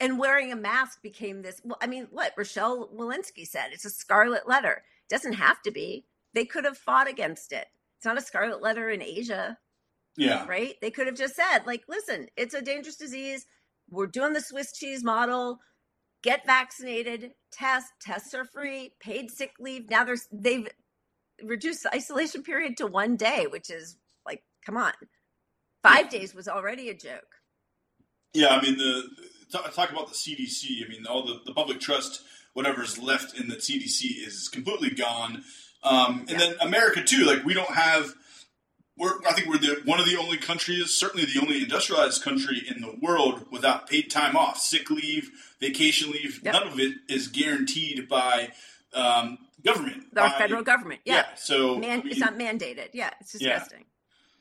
[0.01, 1.63] And wearing a mask became this.
[1.65, 4.83] Well, I mean, what Rochelle Walensky said it's a scarlet letter.
[5.09, 6.05] It doesn't have to be.
[6.35, 7.69] They could have fought against it.
[7.97, 9.57] It's not a scarlet letter in Asia.
[10.17, 10.47] Yeah.
[10.47, 10.75] right?
[10.81, 13.47] They could have just said, like, listen, it's a dangerous disease.
[13.91, 15.59] We're doing the Swiss cheese model.
[16.23, 19.89] Get vaccinated, test, tests are free, paid sick leave.
[19.91, 20.67] Now there's they've
[21.45, 24.93] reduced the isolation period to one day, which is like, come on.
[25.83, 27.37] Five days was already a joke.
[28.33, 29.03] Yeah, I mean the
[29.53, 30.85] talk, talk about the CDC.
[30.85, 32.23] I mean all the, the public trust,
[32.55, 35.45] whatever's left in the CDC is completely gone.
[35.85, 36.39] Um, and Yeah.
[36.39, 37.25] then America too.
[37.25, 38.15] Like we don't have.
[38.99, 42.63] We're, I think we're the one of the only countries, certainly the only industrialized country
[42.67, 45.31] in the world without paid time off, sick leave,
[45.61, 46.41] vacation leave.
[46.43, 46.55] Yep.
[46.55, 48.53] None of it is guaranteed by
[48.95, 50.05] um, government.
[50.17, 51.01] Our by- federal government.
[51.05, 51.15] Yeah.
[51.17, 51.25] Yeah.
[51.37, 52.89] So Man, I mean, it's not mandated.
[52.95, 53.51] Yeah, it's Yeah.
[53.55, 53.85] disgusting.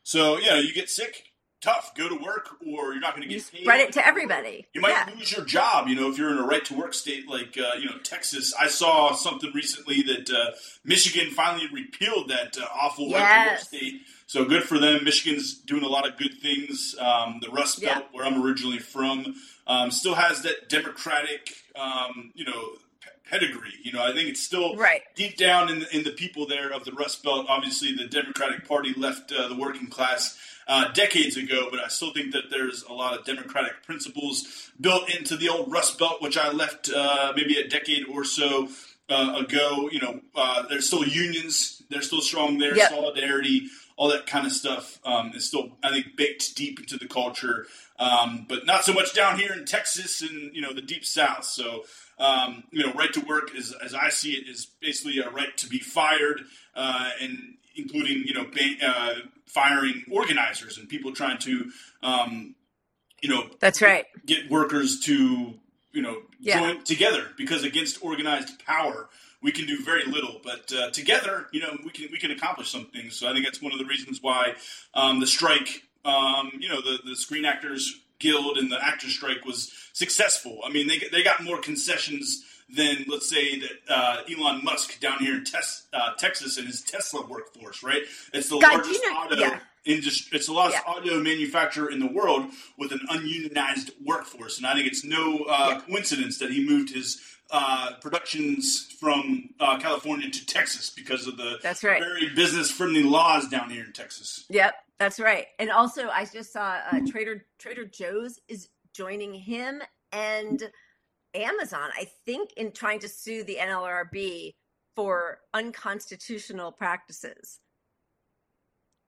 [0.04, 1.24] so yeah, you get sick,
[1.60, 1.94] tough.
[1.96, 3.62] Go to work, or you're not going to You get paid.
[3.64, 4.68] spread it to everybody.
[4.74, 5.10] You might yeah.
[5.18, 7.76] lose your job, you know, if you're in a right to work state like, uh,
[7.78, 8.54] you know, Texas.
[8.58, 10.52] I saw something recently that uh,
[10.86, 14.02] Michigan finally repealed that uh, awful right to work state.
[14.28, 15.04] So good for them.
[15.04, 16.96] Michigan's doing a lot of good things.
[17.00, 18.08] Um, the Rust Belt, Yeah.
[18.12, 19.36] where I'm originally from,
[19.68, 22.70] um, still has that democratic, um, you know,
[23.02, 23.74] p- pedigree.
[23.84, 25.04] You know, I think it's still Right.
[25.16, 27.46] deep down in the, in the people there of the Rust Belt.
[27.50, 32.12] Obviously, the Democratic Party left uh, the working class uh, decades ago, but I still
[32.12, 36.36] think that there's a lot of democratic principles built into the old Rust Belt, which
[36.40, 38.70] I left uh, maybe a decade or so
[39.08, 41.84] uh, ago, you know, uh, there's still unions.
[41.92, 42.76] They're still strong there.
[42.76, 42.90] Yep.
[42.90, 47.08] Solidarity, all that kind of stuff um, is still, I think, baked deep into the
[47.08, 47.66] culture.
[47.98, 51.46] Um, but not so much down here in Texas and you know the deep South.
[51.46, 51.84] So
[52.20, 55.56] um, you know, right to work is, as I see it, is basically a right
[55.58, 56.42] to be fired,
[56.76, 59.14] uh, and including you know ban- uh,
[59.46, 61.72] firing organizers and people trying to
[62.04, 62.56] um,
[63.22, 64.06] you know That's right.
[64.26, 65.54] get workers to
[65.94, 66.60] you know Yeah.
[66.60, 69.10] join together because against organized power
[69.46, 72.70] we can do very little but uh, together you know we can we can accomplish
[72.70, 74.54] some things so i think that's one of the reasons why
[74.96, 77.84] um, the strike um, you know the, the screen actors
[78.20, 82.44] guild and the actors strike was successful i mean they, they got more concessions
[82.76, 86.82] than let's say that uh, Elon Musk down here in Tes- uh, Texas and his
[86.82, 88.02] Tesla workforce, right?
[88.34, 89.60] It's the God, largest you know- auto yeah.
[89.86, 90.36] industry.
[90.36, 90.94] It's the largest Yeah.
[90.94, 95.68] auto manufacturer in the world with an ununionized workforce, and I think it's no uh,
[95.74, 95.82] Yeah.
[95.82, 101.58] coincidence that he moved his uh, productions from uh, California to Texas because of the
[101.62, 102.02] That's right.
[102.02, 104.46] very business friendly laws down here in Texas.
[104.50, 105.48] Yep, that's right.
[105.60, 109.82] And also, I just saw uh, Trader Trader Joe's is joining him
[110.12, 110.64] and
[111.34, 111.90] Amazon.
[111.94, 114.54] I think in trying to sue the NLRB
[114.96, 117.60] for unconstitutional practices.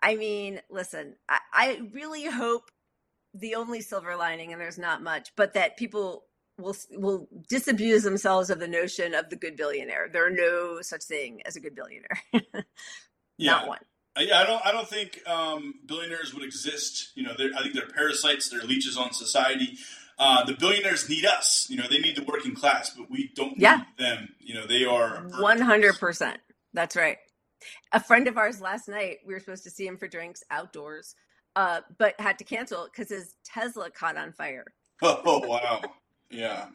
[0.02, 2.70] I mean, listen, I, I really hope
[3.34, 6.27] the only silver lining, and there's not much, but that people
[6.58, 10.10] will will disabuse themselves of the notion of the good billionaire.
[10.12, 12.22] There are no such thing as a good billionaire.
[13.40, 13.80] Not one.
[14.18, 14.66] Uh, Yeah, I don't.
[14.66, 17.12] I don't think um, billionaires would exist.
[17.16, 18.50] You know, I think they're parasites.
[18.50, 19.78] They're leeches on society.
[20.20, 21.68] Uh, the billionaires need us.
[21.70, 23.78] You know, they need the working class, but we don't Yeah.
[23.78, 24.30] need them.
[24.40, 26.40] You know, they are One hundred percent.
[26.74, 27.18] That's right.
[27.92, 31.16] A friend of ours last night, we were supposed to see him for drinks outdoors,
[31.56, 34.66] uh, but had to cancel because his Tesla caught on fire.
[35.04, 35.82] Oh wow,
[36.30, 36.66] yeah.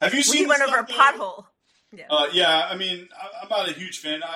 [0.00, 0.42] Have you seen?
[0.44, 1.44] We went over a pothole.
[1.92, 2.06] Yeah.
[2.08, 4.22] Uh, yeah, I mean, I, I'm not a huge fan.
[4.22, 4.26] I,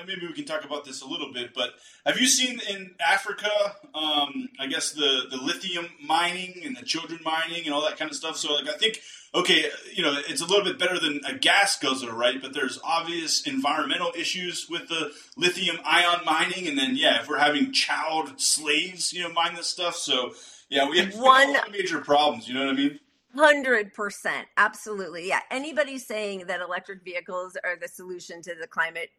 [0.00, 1.70] I, maybe we can talk about this a little bit, but
[2.06, 3.50] have you seen in Africa?
[3.94, 8.10] Um, I guess the the lithium mining and the children mining and all that kind
[8.10, 8.36] of stuff.
[8.36, 9.00] So, like, I think
[9.34, 12.40] okay, you know, it's a little bit better than a gas guzzler, right?
[12.40, 17.38] But there's obvious environmental issues with the lithium ion mining, and then yeah, if we're
[17.38, 20.32] having child slaves, you know, mine this stuff, so.
[20.72, 22.46] Yeah, we have One- a lot of major problems.
[22.46, 23.00] You know what I mean?
[23.34, 25.28] Hundred percent, absolutely.
[25.28, 25.40] Yeah.
[25.50, 29.10] Anybody saying that electric vehicles are the solution to the climate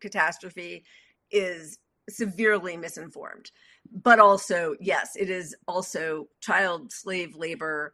[0.00, 0.84] catastrophe
[1.30, 3.50] is severely misinformed.
[3.90, 7.92] But also, yes, it is also child slave labor,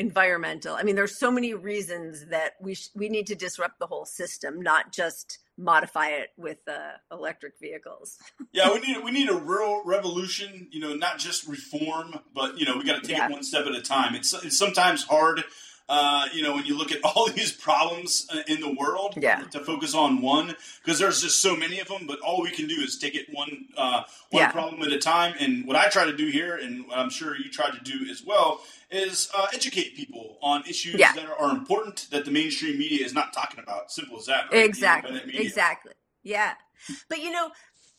[0.00, 0.74] environmental.
[0.74, 4.04] I mean, there's so many reasons that we sh- we need to disrupt the whole
[4.06, 8.18] system, not just modify it with uh, electric vehicles.
[8.52, 10.66] Yeah, we need we need a real revolution.
[10.72, 13.26] You know, not just reform, but you know, we got to take Yeah.
[13.26, 14.16] it one step at a time.
[14.16, 15.44] It's it's sometimes hard.
[15.90, 19.40] Uh, you know, when you look at all these problems uh, in the world, Yeah.
[19.50, 22.02] to focus on one because there's just so many of them.
[22.06, 24.52] But all we can do is take it one uh, one Yeah.
[24.52, 25.34] problem at a time.
[25.40, 28.08] And what I try to do here, and what I'm sure you try to do
[28.10, 31.12] as well, is uh, educate people on issues Yeah.
[31.14, 33.90] that are important that the mainstream media is not talking about.
[33.90, 34.44] Simple as that.
[34.52, 34.64] right?
[34.64, 35.20] Exactly.
[35.34, 35.92] Exactly.
[36.22, 36.52] Yeah.
[37.08, 37.50] But you know,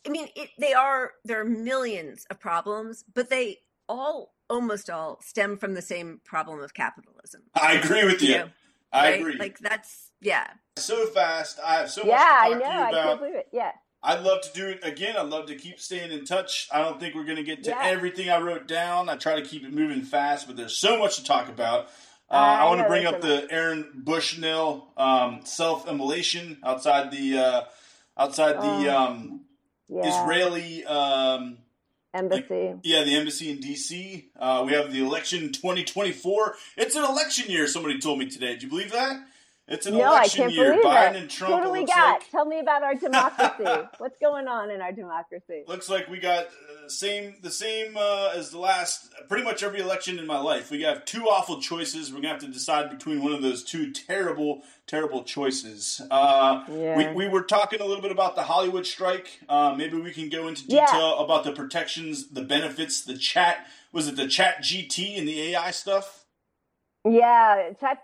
[0.07, 3.57] I mean, it, they are there are millions of problems, but they
[3.89, 7.41] all almost all stem from the same problem of capitalism.
[7.55, 8.29] I agree with you.
[8.29, 8.49] You know,
[8.91, 9.19] I right?
[9.19, 9.37] agree.
[9.37, 10.47] Like that's yeah.
[10.77, 11.59] so fast.
[11.65, 12.59] I have so yeah, much I know.
[12.59, 13.47] to you I can't believe it.
[13.53, 13.71] Yeah.
[14.03, 15.15] I'd love to do it again.
[15.15, 16.67] I'd love to keep staying in touch.
[16.71, 17.81] I don't think we're going to get to Yeah.
[17.83, 19.09] everything I wrote down.
[19.09, 21.85] I try to keep it moving fast, but there's so much to talk about.
[22.29, 27.37] Uh, I I want to bring up so the Aaron Bushnell um, self-immolation outside the
[27.37, 27.61] uh,
[28.17, 29.41] outside the Oh, um,
[29.87, 30.07] Yeah.
[30.09, 30.83] Israeli
[32.13, 32.73] Embassy.
[32.83, 34.25] yeah the embassy in DC.
[34.37, 36.55] Uh, we have the election 2024.
[36.77, 37.67] It's an election year.
[37.67, 38.55] Somebody told me today.
[38.57, 39.25] Do you believe that?
[39.71, 40.71] It's an no, I can't year.
[40.71, 41.15] believe Biden it.
[41.21, 41.55] and Trump.
[41.55, 42.19] Who do we got?
[42.19, 42.29] like.
[42.31, 43.87] Tell me about our democracy.
[43.97, 45.63] What's going on in our democracy?
[45.67, 49.79] Looks like we got uh, same the same uh, as the last pretty much every
[49.79, 50.69] election in my life.
[50.71, 52.11] We have two awful choices.
[52.11, 56.01] We're gonna have to decide between one of those two terrible, terrible choices.
[56.11, 56.97] Uh, Yeah.
[56.97, 59.39] we, we were talking a little bit about the Hollywood strike.
[59.47, 60.85] Uh, maybe we can go into Yeah.
[60.85, 63.65] detail about the protections, the benefits, the chat.
[63.93, 66.25] Was it the Chat GT and the AI stuff?
[67.03, 68.03] Yeah, Chat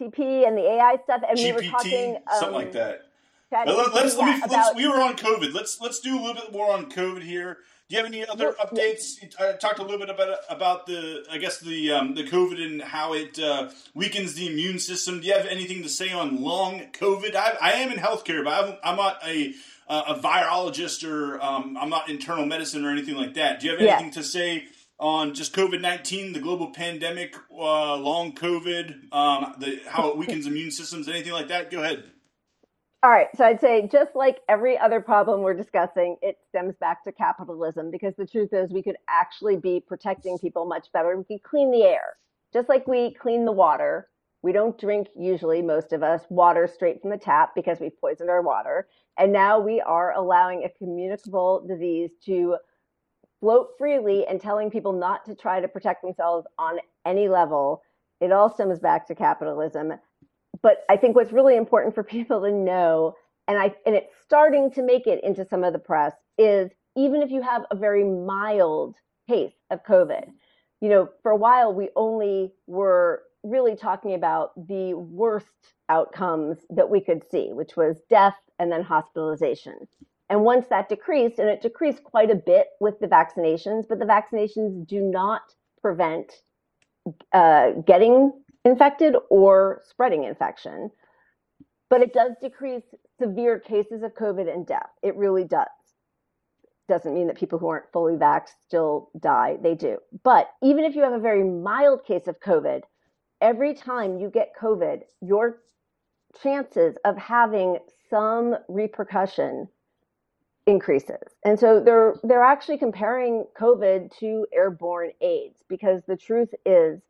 [0.00, 3.06] And the AI stuff, and we were GPT, talking um, something like that.
[3.50, 5.52] Chat let, us let yeah, me, let's, we were on COVID.
[5.52, 7.58] Let's let's do a little bit more on COVID here.
[7.88, 8.82] Do you have any other Yeah, yeah.
[8.82, 9.34] updates?
[9.40, 12.80] I talked a little bit about about the I guess the um, the COVID and
[12.80, 15.20] how it uh, weakens the immune system.
[15.20, 17.34] Do you have anything to say on long COVID?
[17.34, 19.52] I, I am in healthcare, but I'm, I'm not a
[19.88, 23.58] uh, a virologist or um, I'm not internal medicine or anything like that.
[23.60, 23.94] Do you have Yeah.
[23.94, 24.66] anything to say?
[25.00, 30.46] On just COVID nineteen, the global pandemic, uh, long COVID, um, the, how it weakens
[30.46, 31.70] immune systems, anything like that?
[31.70, 32.04] Go ahead.
[33.02, 33.28] All right.
[33.34, 37.90] So I'd say just like every other problem we're discussing, it stems back to capitalism
[37.90, 41.16] because the truth is we could actually be protecting people much better.
[41.16, 42.18] We could clean the air.
[42.52, 44.08] Just like we clean the water,
[44.42, 48.28] we don't drink usually, most of us, water straight from the tap because we've poisoned
[48.28, 48.86] our water.
[49.16, 52.56] And now we are allowing a communicable disease to
[53.40, 57.82] float freely and telling people not to try to protect themselves on any level.
[58.20, 59.94] It all stems back to capitalism.
[60.62, 63.14] But I think what's really important for people to know,
[63.48, 67.22] and I and it's starting to make it into some of the press, is even
[67.22, 68.96] if you have a very mild
[69.28, 70.24] case of COVID,
[70.80, 75.46] you know, for a while we only were really talking about the worst
[75.88, 79.88] outcomes that we could see, which was death and then hospitalization.
[80.30, 84.04] And once that decreased, and it decreased quite a bit with the vaccinations, but the
[84.04, 85.42] vaccinations do not
[85.82, 86.32] prevent
[87.32, 88.32] uh, getting
[88.64, 90.90] infected or spreading infection.
[91.88, 92.84] But it does decrease
[93.18, 94.90] severe cases of COVID and death.
[95.02, 95.66] It really does.
[96.88, 99.56] Doesn't mean that people who aren't fully vaxxed still die.
[99.60, 99.98] They do.
[100.22, 102.82] But even if you have a very mild case of COVID,
[103.40, 105.58] every time you get COVID, your
[106.40, 109.66] chances of having some repercussion
[110.70, 111.34] increases.
[111.44, 117.00] And so they're they're actually comparing COVID to airborne AIDS because the truth is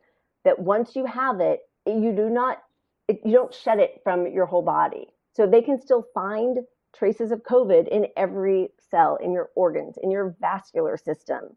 [0.43, 2.63] that once you have it, you do not
[3.07, 5.07] you don't shed it from your whole body.
[5.33, 6.59] So they can still find
[6.95, 11.55] traces of COVID in every cell in your organs, in your vascular system,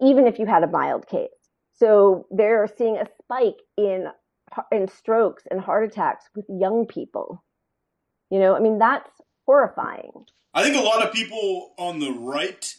[0.00, 1.30] even if you had a mild case.
[1.72, 4.08] So they're seeing a spike in
[4.72, 7.42] in strokes and heart attacks with young people.
[8.30, 9.10] You know, I mean that's
[9.46, 10.26] horrifying.
[10.52, 12.74] I think a lot of people on the right,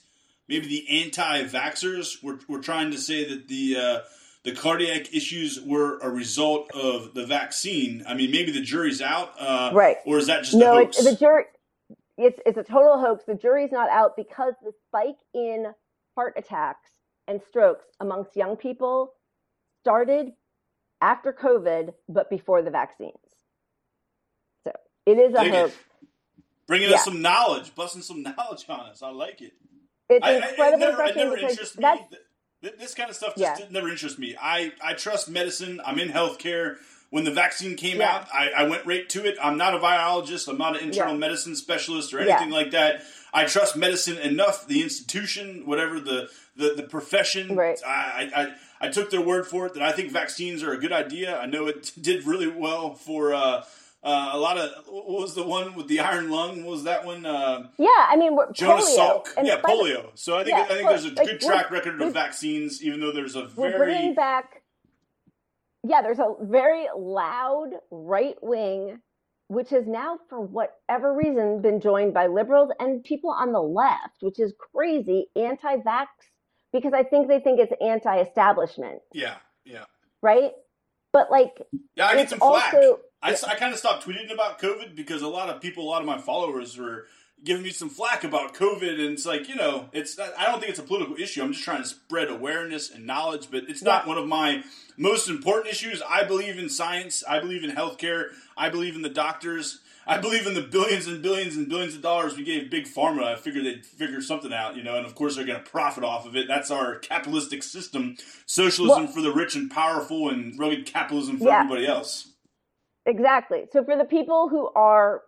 [0.48, 4.00] maybe the anti-vaxxers, were, were trying to say that the uh,
[4.44, 8.04] the cardiac issues were a result of the vaccine.
[8.08, 9.98] I mean, maybe the jury's out, uh, right?
[10.06, 10.74] Or is that just no?
[10.74, 11.04] A hoax?
[11.04, 11.44] the jury,
[12.18, 13.24] it's it's a total hoax.
[13.26, 15.68] The jury's not out because the spike in
[16.16, 16.90] heart attacks
[17.28, 19.14] and strokes amongst young people
[19.82, 20.34] started
[21.02, 23.16] after COVID, but before the vaccines.
[24.64, 24.72] So
[25.06, 25.74] it is a hoax.
[25.74, 25.78] it.
[26.72, 26.96] Bringing Yeah.
[26.96, 29.04] us some knowledge, busting some knowledge on us.
[29.04, 29.52] I like it.
[30.10, 31.86] It's I, I, it never, it never interests me.
[32.62, 33.68] Th- This kind of stuff just Yeah.
[33.70, 34.38] never interests me.
[34.42, 35.82] I, I trust medicine.
[35.86, 36.78] I'm in healthcare.
[37.10, 38.16] When the vaccine came Yeah.
[38.16, 39.36] out, I, I went right to it.
[39.44, 40.48] I'm not a biologist.
[40.48, 43.02] I'm not an internal medicine specialist or anything like that.
[43.34, 44.66] I trust medicine enough.
[44.66, 47.80] The institution, whatever the the, the profession, Right.
[47.86, 50.78] I, I I I took their word for it that I think vaccines are a
[50.78, 51.38] good idea.
[51.38, 53.34] I know it did really well for.
[53.34, 53.64] Uh,
[54.04, 56.64] uh, a lot of what was the one with the iron lung?
[56.64, 57.26] What was that one?
[57.26, 57.88] Uh, yeah.
[58.10, 58.98] I mean, Jonas polio.
[58.98, 59.28] Salk.
[59.38, 60.12] And Yeah, polio.
[60.16, 63.00] So I think Yeah, I think there's a like, good track record of vaccines, even
[63.00, 64.62] though there's a very we're bringing back
[65.88, 69.00] yeah there's a very loud right wing
[69.48, 74.18] which has now for whatever reason been joined by liberals and people on the left
[74.22, 76.08] which is crazy anti-vax
[76.72, 79.36] because i think they think it's anti-establishment yeah
[79.66, 79.86] yeah
[80.22, 80.52] right
[81.14, 81.62] but like
[81.96, 82.08] yeah.
[82.08, 82.74] I get it's some flack.
[82.74, 85.90] also I, I kind of stopped tweeting about COVID because a lot of people, a
[85.90, 87.06] lot of my followers were
[87.44, 90.70] giving me some flack about COVID, and it's like you know, it's I don't think
[90.72, 91.42] it's a political issue.
[91.44, 94.64] I'm just trying to spread awareness and knowledge, but it's not one of my
[94.98, 96.02] most important issues.
[96.08, 97.24] I believe in science.
[97.28, 98.30] I believe in healthcare.
[98.58, 99.80] I believe in the doctors.
[100.08, 103.24] I believe in the billions and billions and billions of dollars we gave big pharma.
[103.24, 106.04] I figured they'd figure something out, you know, and of course they're going to profit
[106.04, 106.48] off of it.
[106.48, 111.46] That's our capitalistic system: socialism Well- for the rich and powerful, and rugged capitalism for
[111.46, 111.60] Yeah.
[111.62, 112.31] everybody else.
[113.06, 113.66] Exactly.
[113.72, 115.22] So for the people who are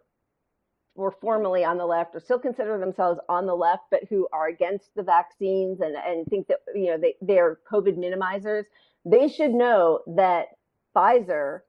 [0.95, 4.47] were formerly on the left or still consider themselves on the left, but who are
[4.47, 8.65] against the vaccines and, and think that you know they, they're COVID minimizers,
[9.05, 10.47] they should know that
[10.95, 11.61] Pfizer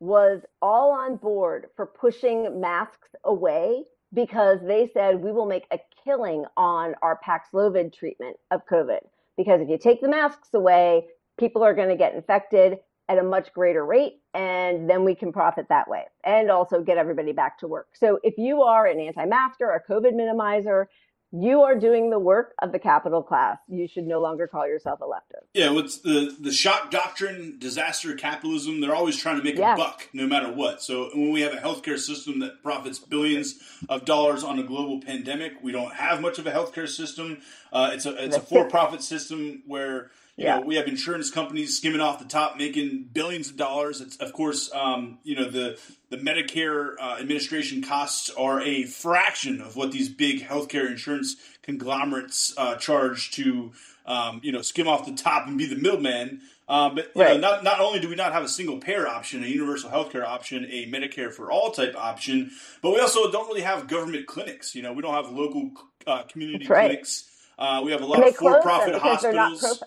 [0.00, 3.84] was all on board for pushing masks away
[4.14, 9.00] because they said we will make a killing on our Paxlovid treatment of COVID.
[9.36, 11.06] Because if you take the masks away,
[11.38, 12.78] people are going to get infected
[13.12, 16.96] at a much greater rate and then we can profit that way and also get
[16.96, 17.88] everybody back to work.
[17.92, 20.86] So if you are an anti-masker, a COVID minimizer,
[21.30, 23.58] you are doing the work of the capital class.
[23.68, 25.46] You should no longer call yourself a leftist.
[25.54, 28.82] Yeah, what's the the shock doctrine, disaster capitalism?
[28.82, 29.72] They're always trying to make Yeah.
[29.72, 30.82] a buck, no matter what.
[30.82, 35.00] So when we have a healthcare system that profits billions of dollars on a global
[35.00, 37.38] pandemic, we don't have much of a healthcare system.
[37.72, 40.58] Uh, it's a it's a That's for profit system where you yeah.
[40.58, 44.00] know, we have insurance companies skimming off the top, making billions of dollars.
[44.00, 45.78] It's, of course, um, you know, the
[46.08, 52.54] the Medicare uh, administration costs are a fraction of what these big healthcare insurance conglomerates
[52.56, 53.72] uh, charge to,
[54.06, 56.40] um, you know, skim off the top and be the middleman.
[56.66, 57.34] Uh, but right.
[57.34, 60.24] know, not not only do we not have a single payer option, a universal healthcare
[60.24, 62.50] option, a Medicare for all type option,
[62.80, 64.74] but we also don't really have government clinics.
[64.74, 65.72] You know, we don't have local
[66.06, 66.88] uh, community right.
[66.88, 67.28] clinics.
[67.58, 69.82] Uh, we have a lot of for-profit hospitals.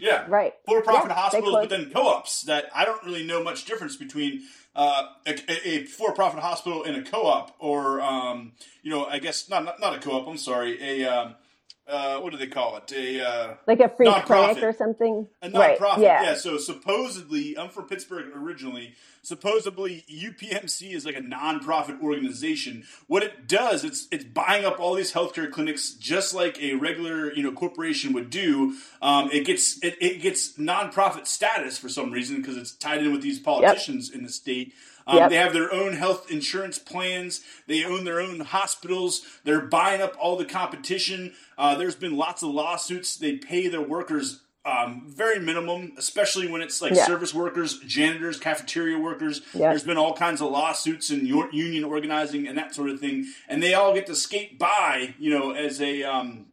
[0.00, 0.54] Yeah, right.
[0.66, 4.42] For-profit yeah, hospitals, but then co-ops that I don't really know much difference between
[4.74, 9.64] uh, a, a, for-profit hospital and a co-op, or um, you know, I guess not
[9.64, 10.26] not, not a co-op.
[10.26, 11.34] I'm sorry, a um,
[11.90, 12.92] uh, what do they call it?
[12.92, 15.26] A uh, like a free clinic or something.
[15.42, 15.80] A nonprofit.
[15.80, 15.98] Right.
[15.98, 16.22] Yeah.
[16.22, 16.34] yeah.
[16.34, 18.94] So supposedly, I'm from Pittsburgh originally.
[19.22, 22.84] Supposedly, UPMC is like a nonprofit organization.
[23.06, 27.32] What it does, it's it's buying up all these healthcare clinics just like a regular
[27.34, 28.76] you know corporation would do.
[29.02, 33.12] Um, it gets it, it gets nonprofit status for some reason because it's tied in
[33.12, 34.18] with these politicians yep.
[34.18, 34.72] in the state.
[35.06, 35.30] Um, yep.
[35.30, 37.42] They have their own health insurance plans.
[37.66, 39.22] They own their own hospitals.
[39.44, 41.34] They're buying up all the competition.
[41.58, 43.16] Uh, there's been lots of lawsuits.
[43.16, 47.06] They pay their workers um, very minimum, especially when it's like yeah.
[47.06, 49.40] service workers, janitors, cafeteria workers.
[49.54, 49.70] Yeah.
[49.70, 53.62] There's been all kinds of lawsuits and union organizing and that sort of thing, and
[53.62, 56.46] they all get to skate by, you know, as a um,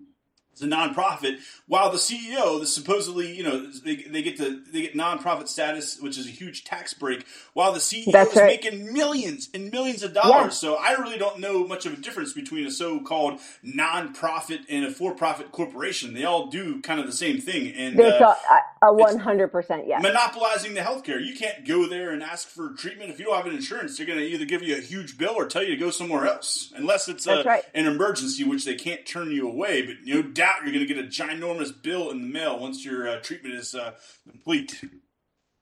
[0.57, 4.81] it's a nonprofit, while the CEO, the supposedly, you know, they, they get the they
[4.81, 8.47] get nonprofit status, which is a huge tax break, while the CEO That's is right.
[8.47, 10.45] making millions and millions of dollars.
[10.45, 10.49] Yeah.
[10.49, 14.91] So I really don't know much of a difference between a so-called nonprofit and a
[14.91, 16.15] for-profit corporation.
[16.15, 18.33] They all do kind of the same thing, and uh,
[18.81, 20.01] a one hundred percent yes.
[20.01, 21.23] Monopolizing the healthcare.
[21.23, 23.97] You can't go there and ask for treatment if you don't have an insurance.
[23.97, 26.25] They're going to either give you a huge bill or tell you to go somewhere
[26.25, 27.63] else, unless it's a, right.
[27.75, 29.85] an emergency, which they can't turn you away.
[29.85, 32.83] But you know doubt you're going to get a ginormous bill in the mail once
[32.85, 33.93] your uh, treatment is uh,
[34.29, 34.81] complete.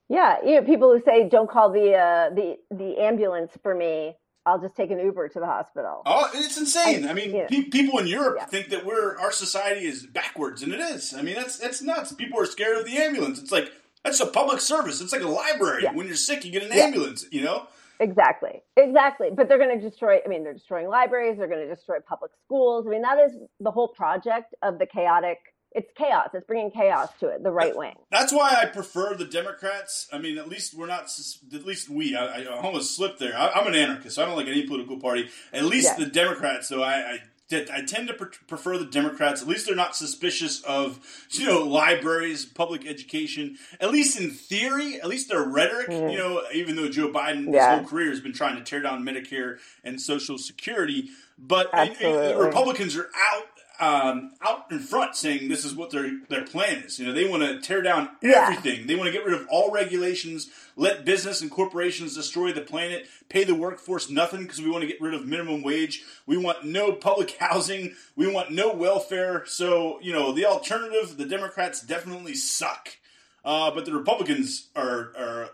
[0.09, 4.15] Yeah, you know, people who say don't call the uh, the the ambulance for me.
[4.47, 6.03] I'll just take an Uber to the hospital.
[6.05, 7.07] Oh, it's insane.
[7.07, 8.45] I, I mean, pe- people in Europe yeah.
[8.45, 11.15] think that we're our society is backwards, and it is.
[11.15, 12.13] I mean, that's that's nuts.
[12.13, 13.39] People are scared of the ambulance.
[13.39, 13.71] It's like
[14.03, 15.01] that's a public service.
[15.01, 15.83] It's like a library.
[15.83, 15.93] Yeah.
[15.93, 16.83] When you're sick, you get an yeah.
[16.83, 17.25] ambulance.
[17.31, 17.67] You know.
[17.99, 18.61] Exactly.
[18.77, 19.29] Exactly.
[19.35, 22.31] But they're going to destroy, I mean, they're destroying libraries, they're going to destroy public
[22.45, 22.85] schools.
[22.87, 25.37] I mean, that is the whole project of the chaotic.
[25.71, 26.29] It's chaos.
[26.33, 27.95] It's bringing chaos to it, the right wing.
[28.09, 30.07] That's why I prefer the Democrats.
[30.11, 31.09] I mean, at least we're not,
[31.53, 33.37] at least we, I, I almost slipped there.
[33.37, 34.15] I, am an anarchist.
[34.15, 35.29] So I don't like any political party.
[35.51, 37.19] At least the Democrats, though, I, I
[37.51, 39.41] I tend to prefer the Democrats.
[39.41, 40.99] At least they're not suspicious of
[41.31, 43.57] you know libraries, public education.
[43.79, 45.89] At least in theory, at least their rhetoric.
[45.89, 46.11] Mm.
[46.11, 47.69] You know, even though Joe Biden yeah.
[47.71, 52.95] his whole career has been trying to tear down Medicare and Social Security, but Republicans
[52.95, 53.47] are out
[53.79, 56.99] um, out in front saying this is what their their plan is.
[56.99, 58.87] You know, they want to tear down everything.
[58.87, 63.07] They want to get rid of all regulations, let business and corporations destroy the planet,
[63.29, 66.03] pay the workforce nothing because we want to get rid of minimum wage.
[66.25, 67.95] We want no public housing.
[68.15, 69.43] We want no welfare.
[69.45, 72.89] So you know, the alternative, the Democrats definitely suck.
[73.43, 75.49] Uh, but the Republicans are, are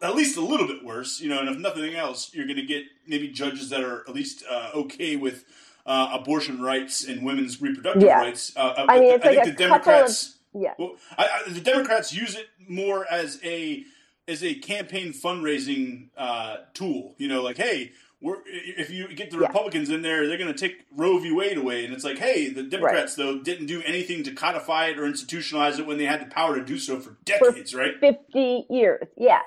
[0.00, 1.40] at least a little bit worse, you know.
[1.40, 4.70] And if nothing else, you're going to get maybe judges that are at least uh,
[4.74, 5.44] okay with
[5.86, 8.20] uh, abortion rights and women's reproductive yeah.
[8.20, 8.52] rights.
[8.56, 10.38] Uh, uh I mean, it's I like think the Democrats.
[10.54, 10.74] Of, yeah.
[10.78, 13.84] Well, I, the Democrats use it more as a
[14.28, 17.14] as a campaign fundraising uh, tool.
[17.18, 19.46] You know, like, hey, if you get the yeah.
[19.46, 21.32] Republicans in there, they're going to take Roe v.
[21.32, 23.24] Wade away, and it's like, hey, the Democrats right.
[23.24, 26.56] though didn't do anything to codify it or institutionalize it when they had the power
[26.56, 27.98] to do so for decades, for right?
[28.00, 29.40] Fifty years, yeah,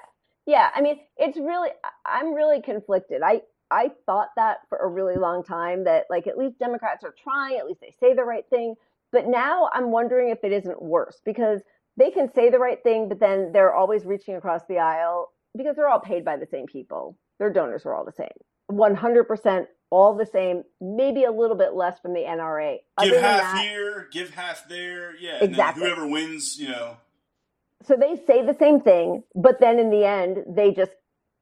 [0.46, 0.70] yeah.
[0.76, 1.70] I mean, it's really,
[2.06, 3.22] I'm really conflicted.
[3.24, 7.16] I I thought that for a really long time that like at least Democrats are
[7.22, 8.76] trying, at least they say the right thing.
[9.12, 11.62] But now I'm wondering if it isn't worse because
[11.98, 15.76] they can say the right thing, but then they're always reaching across the aisle because
[15.76, 17.18] they're all paid by the same people.
[17.40, 18.28] Their donors are all the same.
[18.72, 22.78] 100% all the same, maybe a little bit less from the NRA.
[23.02, 25.16] Give half that, here, give half there.
[25.16, 25.84] Yeah, exactly.
[25.84, 26.98] whoever wins, you know.
[27.84, 30.92] So they say the same thing, but then in the end, they just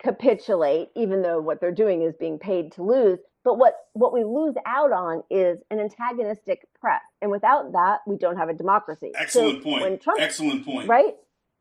[0.04, 3.20] capitulate, even though what they're doing is being paid to lose.
[3.44, 7.02] But what, what we lose out on is an antagonistic press.
[7.22, 9.12] And without that, we don't have a democracy.
[9.16, 10.02] Excellent so point.
[10.02, 10.88] Trump, Excellent point.
[10.88, 11.14] Right?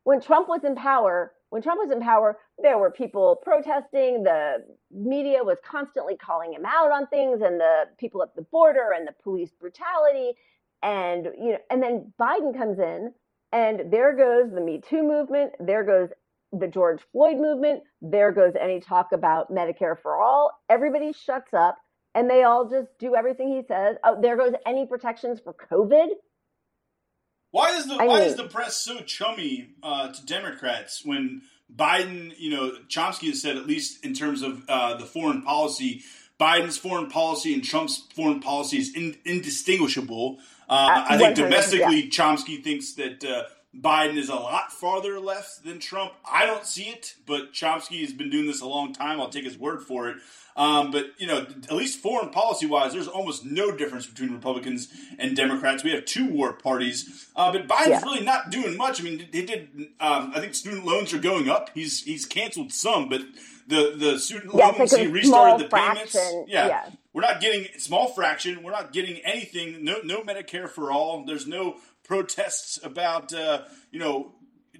[0.03, 4.23] When Trump was in power, when Trump was in power, there were people protesting.
[4.23, 8.89] The media was constantly calling him out on things, and the people at the border
[8.95, 10.33] and the police brutality.
[10.81, 13.13] And you know, and then Biden comes in,
[13.51, 15.53] and there goes the Me Too movement.
[15.59, 16.09] There goes
[16.53, 20.51] the George Floyd movement, there goes any talk about Medicare for all.
[20.69, 21.77] Everybody shuts up
[22.15, 23.97] and they all just do everything he says.
[24.03, 26.09] Oh, there goes any protections for COVID.
[27.51, 31.41] Why is the I why mean, is the press so chummy uh, to Democrats when
[31.73, 36.03] Biden, you know, Chomsky has said at least in terms of uh, the foreign policy,
[36.39, 40.39] Biden's foreign policy and Trump's foreign policy is in, indistinguishable.
[40.67, 42.09] Uh, I think domestically, yeah.
[42.09, 43.43] Chomsky thinks that uh,
[43.75, 46.13] Biden is a lot farther left than Trump.
[46.29, 49.19] I don't see it, but Chomsky has been doing this a long time.
[49.19, 50.17] I'll take his word for it.
[50.55, 54.89] Um, but you know, at least foreign policy wise, there's almost no difference between Republicans
[55.17, 55.83] and Democrats.
[55.83, 58.01] We have two war parties, uh, but Biden's yeah.
[58.03, 59.01] really not doing much.
[59.01, 59.69] I mean, he did.
[59.99, 61.71] Um, I think student loans are going up.
[61.73, 63.21] He's he's canceled some, but
[63.67, 66.15] the the student yeah, loans he restarted the payments.
[66.47, 66.67] Yeah.
[66.67, 66.89] yeah.
[67.13, 68.63] We're not getting small fraction.
[68.63, 69.83] We're not getting anything.
[69.83, 71.25] No, no Medicare for all.
[71.25, 74.33] There's no protests about uh, you know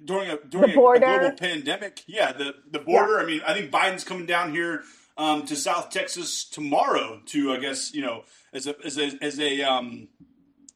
[0.04, 2.02] during a during a, a, global pandemic.
[2.06, 3.16] Yeah, the the border.
[3.16, 3.22] Yeah.
[3.22, 4.82] I mean, I think Biden's coming down here
[5.16, 9.38] um, to South Texas tomorrow to, I guess, you know, as a as a as
[9.38, 10.08] a um,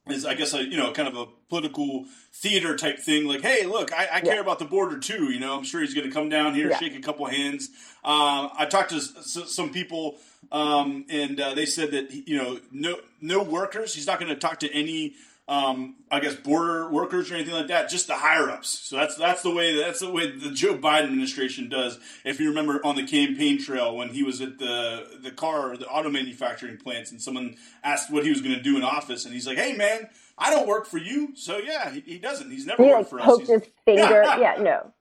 [0.07, 3.27] as I guess a you know kind of a political theater type thing.
[3.27, 4.41] Like, hey, look, I, I care yeah.
[4.41, 5.31] about the border too.
[5.31, 6.77] You know, I'm sure he's going to come down here, yeah.
[6.77, 7.69] shake a couple hands.
[8.03, 10.17] Uh, I talked to s- some people,
[10.51, 13.93] um, and uh, they said that you know, no no workers.
[13.93, 15.15] He's not going to talk to any
[15.49, 18.69] um, I guess border workers or anything like that, just the higher ups.
[18.69, 21.99] So that's that's the way that's the way the Joe Biden administration does.
[22.23, 25.87] If you remember on the campaign trail when he was at the the car the
[25.87, 29.33] auto manufacturing plants and someone asked what he was going to do in office and
[29.33, 32.51] he's like, "Hey man, I don't work for you." So yeah, he, he doesn't.
[32.51, 33.49] He's never he, worked like, for poked us.
[33.49, 34.21] Poked his finger.
[34.39, 34.93] yeah, no.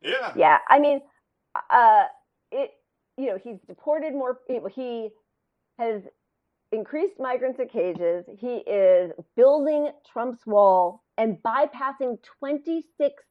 [0.00, 0.32] Yeah.
[0.34, 0.58] Yeah.
[0.70, 1.02] I mean,
[1.70, 2.04] uh,
[2.50, 2.70] it.
[3.18, 4.38] You know, he's deported more.
[4.48, 4.70] People.
[4.74, 5.10] He
[5.78, 6.00] has
[6.72, 8.24] increased migrants at cages.
[8.38, 13.24] He is building Trump's wall and bypassing 26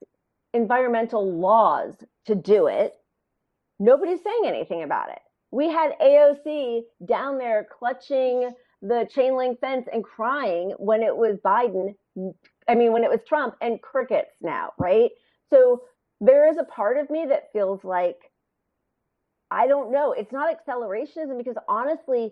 [0.53, 1.93] environmental laws
[2.25, 2.93] to do it.
[3.79, 5.19] Nobody's saying anything about it.
[5.51, 11.37] We had AOC down there clutching the chain link fence and crying when it was
[11.43, 11.95] Biden.
[12.67, 15.11] I mean, when it was Trump and crickets now, right?
[15.49, 15.83] So
[16.21, 18.17] there is a part of me that feels like
[19.51, 20.13] I don't know.
[20.13, 22.31] It's not accelerationism because honestly,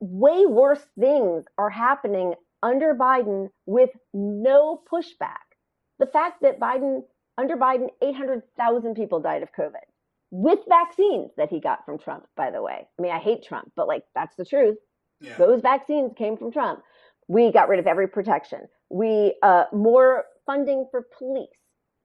[0.00, 5.46] way worse things are happening under Biden with no pushback.
[5.98, 7.02] The fact that Biden,
[7.36, 9.84] under Biden, 800,000 people died of COVID
[10.30, 12.86] with vaccines that he got from Trump, by the way.
[12.98, 14.76] I mean, I hate Trump, but like, that's the truth.
[15.20, 15.36] Yeah.
[15.36, 16.80] Those vaccines came from Trump.
[17.28, 18.60] We got rid of every protection.
[18.90, 21.48] We, uh, more funding for police,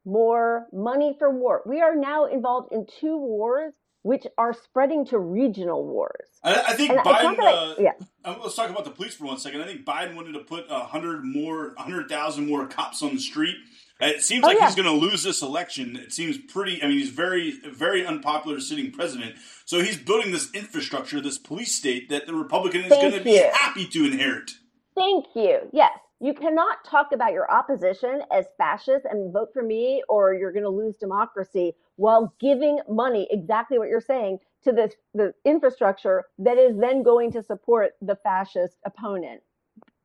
[0.06, 1.62] more money for war.
[1.66, 3.74] We are now involved in two wars
[4.04, 6.28] which are spreading to regional wars.
[6.44, 7.40] I, I think and Biden.
[7.40, 7.92] Uh, yeah.
[8.24, 9.62] Uh, let's talk about the police for one second.
[9.62, 13.22] I think Biden wanted to put a hundred more, hundred thousand more cops on the
[13.22, 13.56] street.
[14.00, 14.68] It seems oh, like yeah.
[14.68, 15.96] he's going to lose this election.
[15.96, 16.84] It seems pretty.
[16.84, 19.36] I mean, he's very, very unpopular sitting president.
[19.66, 23.38] So he's building this infrastructure, this police state that the Republican is going to be
[23.38, 24.52] happy to inherit.
[24.96, 25.60] Thank you.
[25.72, 30.52] Yes, you cannot talk about your opposition as fascist and vote for me or you're
[30.52, 36.24] going to lose democracy while giving money, exactly what you're saying, to this the infrastructure
[36.40, 39.42] that is then going to support the fascist opponent.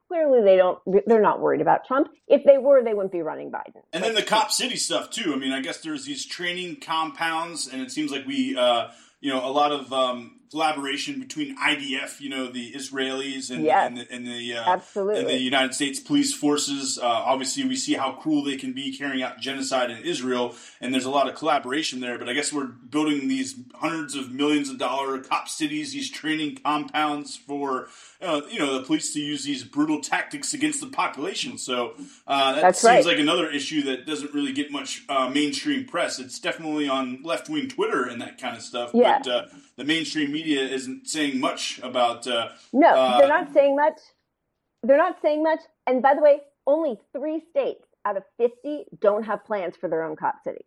[0.09, 0.79] Clearly, they don't.
[1.07, 2.09] They're not worried about Trump.
[2.27, 3.83] If they were, they wouldn't be running Biden.
[3.93, 5.35] And then the cop city stuff too.
[5.35, 8.89] I mean, I guess there's these training compounds, and it seems like we, uh,
[9.21, 13.87] you know, a lot of um, collaboration between IDF, you know, the Israelis and, yes,
[13.87, 15.21] and the, and the, uh, absolutely.
[15.21, 16.99] and the United States police forces.
[16.99, 20.93] Uh, obviously, we see how cruel they can be carrying out genocide in Israel, and
[20.93, 22.19] there's a lot of collaboration there.
[22.19, 26.57] But I guess we're building these hundreds of millions of dollar cop cities, these training
[26.65, 27.89] compounds for
[28.21, 31.57] uh, you know the police to use these brutal tactics against the population.
[31.57, 31.95] So
[32.27, 33.05] uh, that That's seems right.
[33.05, 36.19] like another issue that doesn't really get much uh, mainstream press.
[36.19, 38.91] It's definitely on left wing Twitter and that kind of stuff.
[38.93, 39.19] Yeah.
[39.19, 39.47] But uh,
[39.77, 42.27] the mainstream media isn't saying much about.
[42.27, 43.99] Uh, no, uh, they're not saying much.
[44.83, 45.61] They're not saying much.
[45.87, 50.03] And by the way, only three states out of 50 don't have plans for their
[50.03, 50.67] own cop cities.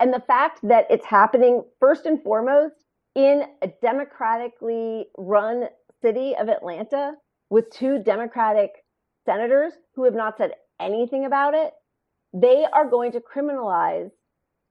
[0.00, 2.74] And the fact that it's happening first and foremost
[3.14, 5.68] in a democratically run
[6.02, 7.12] city of Atlanta
[7.50, 8.70] with two Democratic
[9.24, 11.72] senators who have not said anything about it,
[12.34, 14.10] they are going to criminalize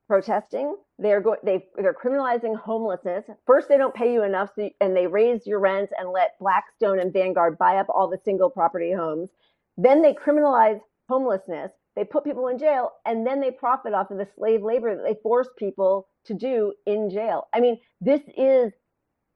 [0.08, 0.76] protesting.
[1.00, 3.26] They're going they they're criminalizing homelessness.
[3.48, 6.38] First, they don't pay you enough, so you, and they raise your rent and let
[6.40, 9.30] Blackstone and Vanguard buy up all the single property homes.
[9.78, 11.72] Then they criminalize homelessness.
[11.96, 15.04] They put people in jail, and then they profit off of the slave labor that
[15.04, 17.48] they force people to do in jail.
[17.54, 18.74] I mean, this is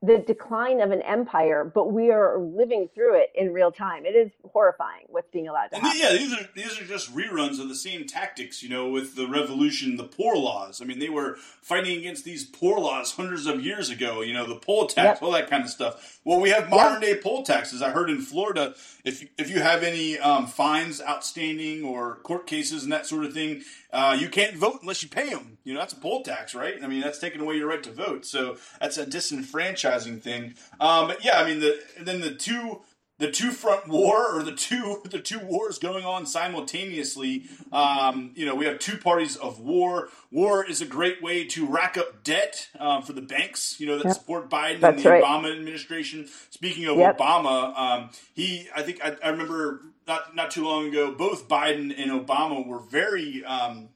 [0.05, 4.05] the decline of an empire, but we are living through it in real time.
[4.05, 5.99] It is horrifying what's being allowed to happen.
[5.99, 9.27] yeah, these are these are just reruns of the same tactics, you know, with the
[9.27, 10.81] revolution, the poor laws.
[10.81, 14.45] I mean, they were fighting against these poor laws hundreds of years ago, you know,
[14.45, 15.23] the poll tax, yep.
[15.23, 16.19] all that kind of stuff.
[16.23, 17.15] Well, we have modern yep.
[17.15, 17.81] day poll taxes.
[17.81, 22.83] I heard in Florida, if if you have any um, fines outstanding or court cases
[22.83, 23.63] and that sort of thing,
[23.95, 25.57] uh, you can't vote unless you pay them.
[25.63, 26.75] You know, that's a poll tax, right?
[26.83, 28.25] I mean, that's taking away your right to vote.
[28.25, 30.55] So that's a disenfranchising thing.
[30.81, 32.81] Um, but yeah, I mean, the then the two
[33.17, 37.45] the two front war or the two the two wars going on simultaneously.
[37.71, 40.09] Um, you know, we have two parties of war.
[40.29, 43.79] War is a great way to rack up debt um, for the banks.
[43.79, 44.15] You know that yep.
[44.15, 45.23] support Biden That's and the right.
[45.23, 46.27] Obama administration.
[46.49, 47.17] Speaking of yep.
[47.17, 51.93] Obama, um, he I think I, I remember not not too long ago, both Biden
[51.97, 53.89] and Obama were very, um,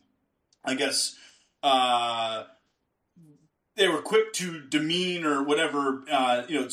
[0.64, 1.16] I guess,
[1.64, 2.44] uh,
[3.76, 6.68] they were quick to demean or whatever, uh, you know,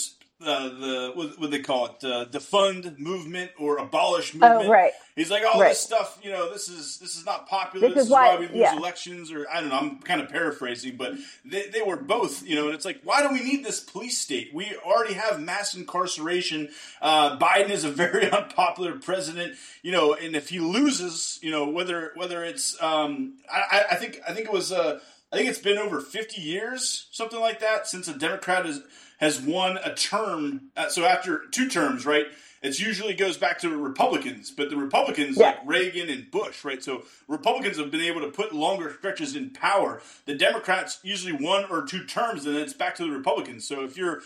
[0.46, 4.68] uh, the what, what they call it, uh, defund movement or abolish oh, movement.
[4.68, 4.92] Oh, right.
[5.16, 5.70] He's like, oh, right.
[5.70, 7.88] this stuff, you know, this is this is not popular.
[7.88, 8.76] This, this is, why, why, we lose yeah.
[8.76, 9.78] elections, or I don't know.
[9.78, 12.66] I'm kind of paraphrasing, but they, they were both, you know.
[12.66, 14.50] And it's like, why do we need this police state?
[14.52, 16.68] We already have mass incarceration.
[17.00, 21.68] Uh, Biden is a very unpopular president, you know, and if he loses, you know,
[21.68, 24.70] whether whether it's, um, I, I think I think it was.
[24.70, 25.00] Uh,
[25.32, 28.80] I think it's been over 50 years, something like that, since a Democrat has
[29.18, 30.70] has won a term.
[30.76, 32.26] Uh, so after two terms, right?
[32.62, 35.50] It usually goes back to Republicans, but the Republicans yeah.
[35.50, 36.82] like Reagan and Bush, right?
[36.82, 40.00] So Republicans have been able to put longer stretches in power.
[40.24, 43.68] The Democrats usually one or two terms, and then it's back to the Republicans.
[43.68, 44.22] So if you're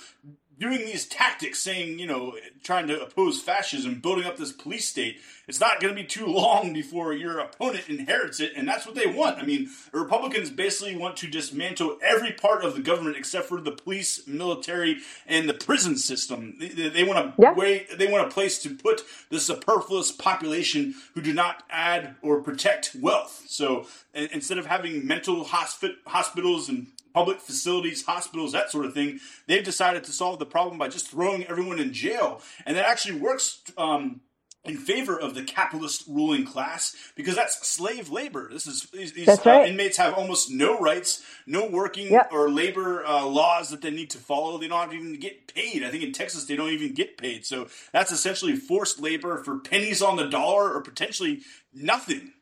[0.60, 5.18] doing these tactics, saying, you know, trying to oppose fascism, building up this police state,
[5.48, 8.94] it's not going to be too long before your opponent inherits it, and that's what
[8.94, 9.38] they want.
[9.38, 13.60] I mean, the Republicans basically want to dismantle every part of the government except for
[13.60, 16.54] the police, military, and the prison system.
[16.60, 17.54] They, they want a yeah.
[17.54, 22.42] way, they want a place to put the superfluous population who do not add or
[22.42, 23.44] protect wealth.
[23.48, 29.20] So instead of having mental hospi- hospitals and public facilities, hospitals, that sort of thing.
[29.46, 33.18] They've decided to solve the problem by just throwing everyone in jail, and that actually
[33.18, 33.62] works.
[33.76, 34.20] Um,
[34.64, 38.50] in favor of the capitalist ruling class because that's slave labor.
[38.52, 42.30] This is these, these uh, inmates have almost no rights, no working yep.
[42.30, 44.58] or labor uh, laws that they need to follow.
[44.58, 45.82] They don't even get paid.
[45.82, 47.46] I think in Texas they don't even get paid.
[47.46, 51.40] So that's essentially forced labor for pennies on the dollar or potentially
[51.72, 52.32] nothing.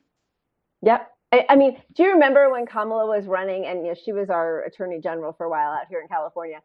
[0.83, 1.09] Yep.
[1.33, 4.31] I, I, mean, do you remember when Kamala was running and you know, she was
[4.31, 6.61] our attorney general for a while out here in California?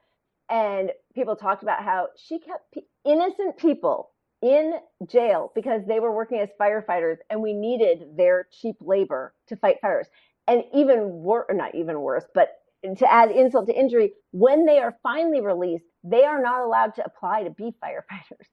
[0.49, 4.11] And people talked about how she kept p- innocent people
[4.41, 4.73] in
[5.07, 9.77] jail because they were working as firefighters and we needed their cheap labor to fight
[9.81, 10.07] fires.
[10.47, 12.49] And even worse, not even worse, but
[12.97, 17.05] to add insult to injury, when they are finally released, they are not allowed to
[17.05, 18.45] apply to be firefighters.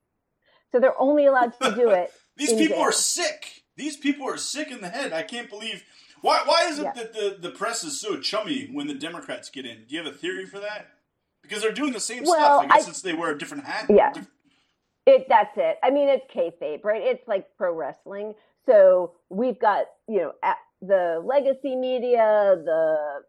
[0.70, 2.12] So they're only allowed to do it.
[2.36, 2.84] These people jail.
[2.84, 3.59] are sick.
[3.80, 5.14] These people are sick in the head.
[5.14, 5.84] I can't believe
[6.20, 6.92] why, why is it yeah.
[6.92, 9.84] that the, the press is so chummy when the Democrats get in?
[9.88, 10.88] Do you have a theory for that?
[11.42, 12.70] Because they're doing the same well, stuff.
[12.70, 13.86] I guess I, it's they wear a different hat.
[13.88, 14.12] Yeah.
[15.06, 15.78] It, that's it.
[15.82, 17.00] I mean, it's kayfabe, right?
[17.02, 18.34] It's like pro wrestling.
[18.66, 20.32] So we've got, you know,
[20.82, 23.22] the legacy media, the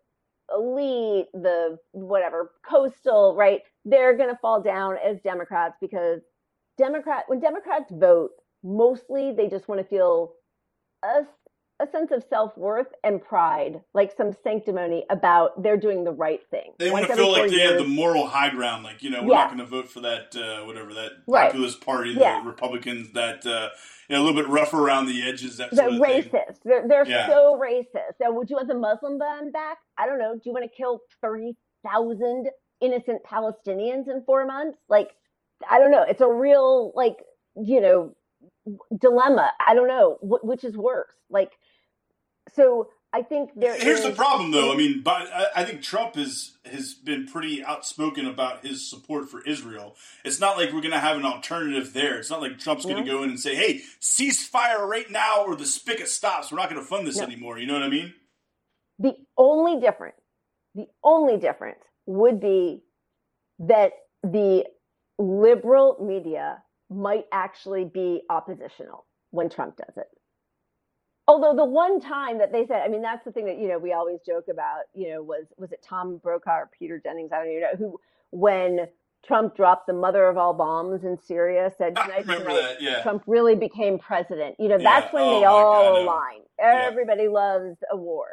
[0.54, 3.62] elite, the whatever, coastal, right?
[3.86, 6.20] They're going to fall down as Democrats because
[6.78, 8.32] Democrat, when Democrats vote,
[8.64, 10.34] mostly they just want to feel
[11.04, 11.24] a
[11.82, 16.42] a sense of self worth and pride, like some sanctimony about they're doing the right
[16.52, 16.74] thing.
[16.78, 18.84] They want to feel like they years, have the moral high ground.
[18.84, 19.36] Like you know, we're yeah.
[19.36, 21.52] not going to vote for that uh, whatever that right.
[21.52, 22.42] populist party, yeah.
[22.42, 23.46] the Republicans that.
[23.46, 23.70] Uh,
[24.10, 25.56] you know, a little bit rough around the edges.
[25.56, 26.58] That they're racist.
[26.66, 27.30] They're, they're yeah.
[27.30, 28.18] so racist.
[28.22, 29.78] So, would you want the Muslim ban back?
[29.98, 30.34] I don't know.
[30.34, 32.50] Do you want to kill thirty thousand
[32.82, 34.78] innocent Palestinians in four months?
[34.90, 35.12] Like,
[35.70, 36.04] I don't know.
[36.04, 37.24] It's a real like
[37.56, 38.14] you know
[39.00, 39.52] dilemma.
[39.66, 41.14] I don't know which is worse.
[41.30, 41.52] Like,
[42.54, 43.78] so I think there.
[43.78, 44.72] Here's is, the problem, though.
[44.72, 49.42] I mean, but I think Trump has has been pretty outspoken about his support for
[49.42, 49.96] Israel.
[50.24, 52.20] It's not like we're going to have an alternative there.
[52.20, 55.56] It's not like Trump's going to go in and say, "Hey, ceasefire right now, or
[55.56, 56.52] the spigot stops.
[56.52, 57.24] We're not going to fund this no.
[57.24, 58.14] anymore." You know what I mean?
[58.98, 60.22] The only difference,
[60.74, 62.82] the only difference would be
[63.60, 63.92] that
[64.24, 64.66] the
[65.20, 70.08] liberal media might actually be oppositional when Trump does it.
[71.28, 73.78] Although the one time that they said, I mean, that's the thing that you know
[73.78, 74.82] we always joke about.
[74.94, 77.32] You know, was was it Tom Brokaw or Peter Jennings?
[77.32, 78.00] I don't even know who
[78.32, 78.88] when
[79.26, 83.02] Trump dropped the mother of all bombs in Syria, said tonight, tonight yeah.
[83.04, 84.56] Trump really became president.
[84.60, 84.84] You know, yeah.
[85.02, 86.42] that's when oh they all God, align.
[86.60, 87.30] Everybody yeah.
[87.30, 88.28] loves a war.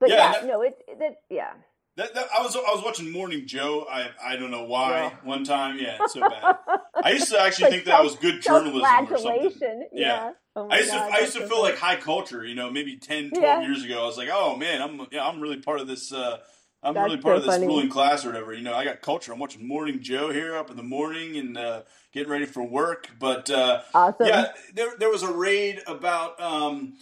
[0.00, 1.52] But yeah, that, no, it, it, yeah.
[1.98, 3.84] That, that, I was I was watching Morning Joe.
[3.90, 4.90] I I don't know why.
[4.90, 5.12] Yeah.
[5.24, 6.56] One time, yeah, it's so bad.
[6.94, 9.88] I used to actually like think that was good journalism or something.
[9.92, 10.06] Yeah.
[10.06, 10.32] yeah.
[10.54, 12.46] Oh I used God, to I used to so feel like high culture.
[12.46, 13.62] You know, maybe 10, 12 yeah.
[13.62, 16.12] years ago, I was like, oh man, I'm yeah, I'm really part of this.
[16.12, 16.38] Uh,
[16.84, 17.66] I'm That's really part so of this funny.
[17.66, 18.52] ruling class or whatever.
[18.52, 19.32] You know, I got culture.
[19.32, 21.82] I'm watching Morning Joe here up in the morning and uh,
[22.12, 23.08] getting ready for work.
[23.18, 24.24] But uh, awesome.
[24.24, 26.40] yeah, there there was a raid about.
[26.40, 26.94] Um,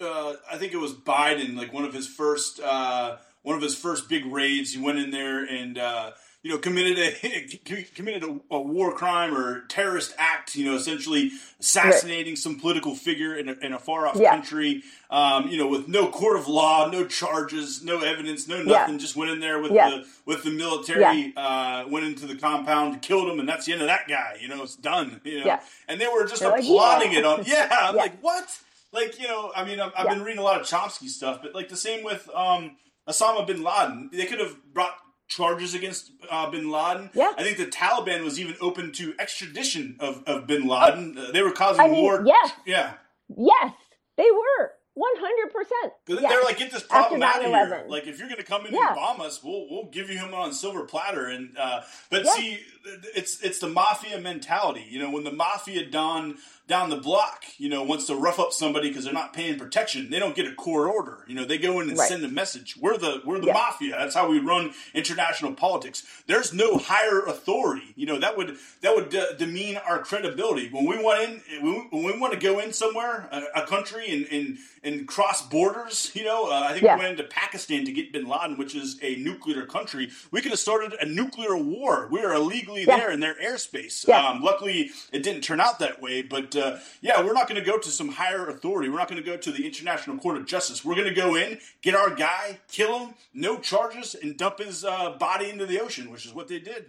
[0.00, 3.76] uh, I think it was Biden, like one of his first uh, one of his
[3.76, 4.72] first big raids.
[4.72, 6.10] He went in there and uh,
[6.42, 10.56] you know committed a committed a, a, war crime or terrorist act.
[10.56, 11.30] You know, essentially
[11.60, 12.38] assassinating right.
[12.38, 14.30] some political figure in a, in a far off yeah.
[14.30, 14.82] country.
[15.10, 18.94] Um, you know, with no court of law, no charges, no evidence, no nothing.
[18.94, 18.98] Yeah.
[18.98, 19.90] Just went in there with yeah.
[19.90, 21.32] the with the military.
[21.36, 24.38] Uh, went into the compound, killed him, and that's the end of that guy.
[24.40, 25.20] You know, it's done.
[25.22, 27.44] You know, and they were just They're applauding like, it on.
[27.44, 28.48] Yeah, I'm like, what?
[28.90, 31.52] Like, you know, I mean, I've, I've been reading a lot of Chomsky stuff, but
[31.52, 32.76] like the same with um,
[33.08, 34.10] Osama bin Laden.
[34.12, 34.96] They could have brought
[35.28, 37.10] charges against uh, bin Laden.
[37.14, 37.32] Yeah.
[37.36, 41.16] I think the Taliban was even open to extradition of, of bin Laden.
[41.18, 42.22] Uh, they were causing I mean, more.
[42.26, 42.52] Yes.
[42.66, 42.94] Yeah.
[43.36, 43.72] Yes,
[44.16, 44.72] they were.
[44.96, 45.92] One hundred percent.
[46.06, 47.84] They're like, get this problem out of here.
[47.88, 48.90] Like, if you're going to come in yeah.
[48.90, 51.26] and bomb us, we'll we'll give you him on silver platter.
[51.26, 51.80] And uh,
[52.10, 52.30] but yeah.
[52.30, 54.86] see, it's it's the mafia mentality.
[54.88, 58.50] You know, when the mafia don down the block, you know, wants to rough up
[58.52, 61.22] somebody because they're not paying protection, they don't get a court order.
[61.26, 62.08] You know, they go in and right.
[62.08, 62.76] send a message.
[62.80, 63.52] We're the we're the yeah.
[63.52, 63.96] mafia.
[63.98, 66.06] That's how we run international politics.
[66.26, 67.92] There's no higher authority.
[67.96, 71.74] You know, that would that would de- demean our credibility when we want in when
[71.74, 75.46] we, when we want to go in somewhere, a, a country, and, and and cross
[75.46, 76.12] borders.
[76.14, 76.96] You know, uh, I think yeah.
[76.96, 80.10] we went into Pakistan to get Bin Laden, which is a nuclear country.
[80.30, 82.08] We could have started a nuclear war.
[82.10, 82.96] We are illegally yeah.
[82.96, 84.08] there in their airspace.
[84.08, 87.66] Um, luckily, it didn't turn out that way, but uh, yeah, we're not going to
[87.66, 88.88] go to some higher authority.
[88.88, 90.84] We're not going to go to the International Court of Justice.
[90.84, 94.84] We're going to go in, get our guy, kill him, no charges, and dump his
[94.84, 96.86] uh, body into the ocean, which is what they did.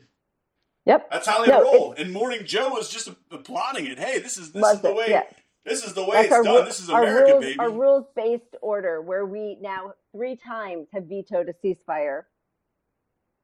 [0.85, 1.95] Yep, that's how they no, roll.
[1.97, 3.97] And Morning Joe was just applauding it.
[3.97, 5.07] Hey, this is this is the way.
[5.09, 5.23] Yeah.
[5.65, 6.65] This is the way That's it's our, done.
[6.65, 7.59] This is America, rules, baby.
[7.59, 12.25] Our rules based order, where we now three times have vetoed a ceasefire.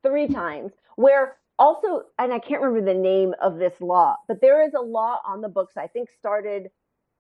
[0.06, 0.72] Three times.
[0.98, 4.82] Where also, and I can't remember the name of this law, but there is a
[4.82, 6.70] law on the books, I think started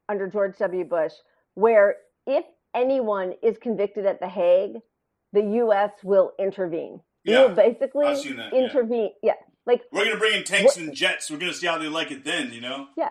[0.09, 0.83] under George W.
[0.83, 1.13] Bush,
[1.53, 2.43] where if
[2.75, 4.77] anyone is convicted at The Hague,
[5.31, 5.91] the U.S.
[6.03, 7.01] will intervene.
[7.23, 9.11] Yeah, will basically that, intervene.
[9.21, 9.33] Yeah.
[9.33, 9.45] yeah.
[9.67, 11.29] Like we're gonna bring in tanks and jets.
[11.29, 12.87] We're gonna see how they like it then, you know.
[12.97, 13.09] Yeah,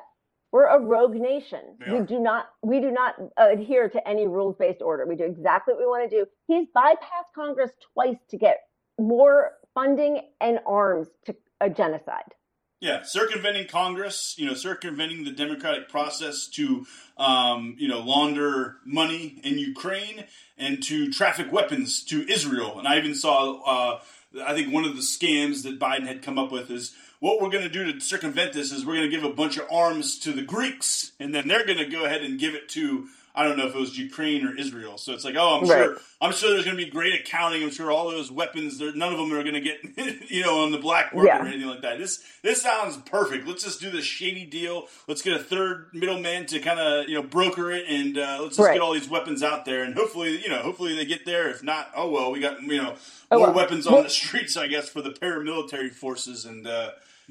[0.51, 1.61] we're a rogue nation.
[1.87, 5.07] We, we do not we do not adhere to any rules based order.
[5.07, 6.27] We do exactly what we want to do.
[6.49, 8.59] He's bypassed Congress twice to get
[8.99, 12.35] more funding and arms to a genocide.
[12.81, 16.87] Yeah, circumventing Congress, you know, circumventing the democratic process to,
[17.19, 20.25] um, you know, launder money in Ukraine
[20.57, 22.79] and to traffic weapons to Israel.
[22.79, 24.01] And I even saw, uh,
[24.47, 27.51] I think one of the scams that Biden had come up with is what we're
[27.51, 30.19] going to do to circumvent this is we're going to give a bunch of arms
[30.21, 33.45] to the Greeks, and then they're going to go ahead and give it to I
[33.45, 34.99] don't know if it was Ukraine or Israel.
[34.99, 35.85] So it's like, oh, I'm right.
[35.85, 37.63] sure, I'm sure there's going to be great accounting.
[37.63, 39.79] I'm sure all those weapons, none of them are going to get,
[40.31, 41.43] you know, on the black market yeah.
[41.43, 41.99] or anything like that.
[41.99, 43.47] This this sounds perfect.
[43.47, 44.87] Let's just do this shady deal.
[45.07, 48.57] Let's get a third middleman to kind of, you know, broker it, and uh, let's
[48.57, 48.75] just right.
[48.75, 51.49] get all these weapons out there, and hopefully, you know, hopefully they get there.
[51.49, 52.97] If not, oh well, we got, you know,
[53.31, 53.57] oh, more well.
[53.57, 56.67] weapons on well, the streets, I guess, for the paramilitary forces and.
[56.67, 56.91] uh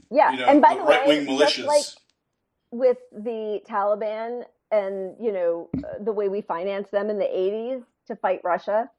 [0.09, 1.65] yeah, you know, and by the, the right wing militias.
[1.65, 1.83] Like
[2.71, 5.69] with the Taliban and you know
[6.01, 8.89] the way we financed them in the 80s to fight Russia,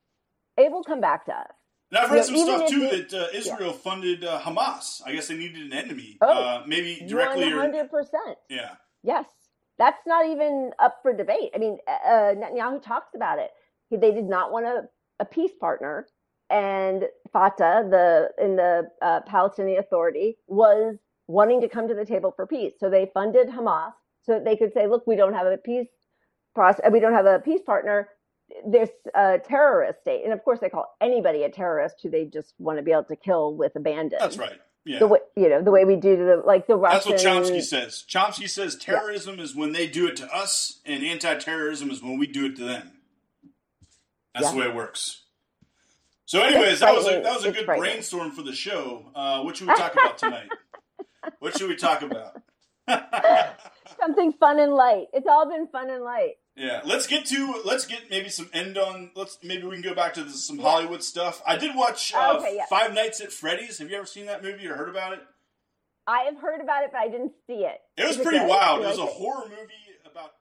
[0.56, 1.52] it will come back to us.
[1.92, 3.72] Now, I've read you some stuff too that uh, Israel yeah.
[3.72, 5.02] funded uh, Hamas.
[5.04, 7.88] I guess they needed an enemy, oh, uh, maybe directly 100%.
[7.92, 8.04] or
[8.48, 8.74] yeah.
[9.02, 9.26] Yes,
[9.78, 11.50] that's not even up for debate.
[11.54, 13.50] I mean, uh, uh, Netanyahu talks about it.
[13.90, 14.82] They did not want a,
[15.18, 16.06] a peace partner,
[16.48, 20.96] and Fatah, the in the uh, Palestinian Authority, was
[21.26, 22.74] wanting to come to the table for peace.
[22.78, 23.92] So they funded Hamas
[24.22, 25.88] so that they could say, "Look, we don't have a peace
[26.54, 26.90] process.
[26.90, 28.08] We don't have a peace partner.
[28.66, 32.54] There's a terrorist state." And of course, they call anybody a terrorist who they just
[32.58, 34.18] want to be able to kill with abandon.
[34.20, 34.60] That's right.
[34.84, 34.98] Yeah.
[34.98, 37.12] The way you know the way we do to the like the Russian.
[37.12, 38.04] That's what Chomsky says.
[38.08, 39.44] Chomsky says terrorism yeah.
[39.44, 42.64] is when they do it to us, and anti-terrorism is when we do it to
[42.64, 42.92] them.
[44.34, 44.52] That's yeah.
[44.52, 45.24] the way it works.
[46.30, 49.10] So, anyways, that was a, that was a good brainstorm for the show.
[49.14, 50.48] Uh, what should we talk about tonight?
[51.40, 52.40] what should we talk about?
[54.00, 55.06] Something fun and light.
[55.12, 56.34] It's all been fun and light.
[56.56, 59.10] Yeah, let's get to let's get maybe some end on.
[59.14, 61.42] Let's maybe we can go back to the, some Hollywood stuff.
[61.46, 62.66] I did watch uh, okay, yeah.
[62.68, 63.78] Five Nights at Freddy's.
[63.78, 65.20] Have you ever seen that movie or heard about it?
[66.06, 67.80] I have heard about it, but I didn't see it.
[67.96, 68.82] It was pretty wild.
[68.82, 70.32] It was a horror movie about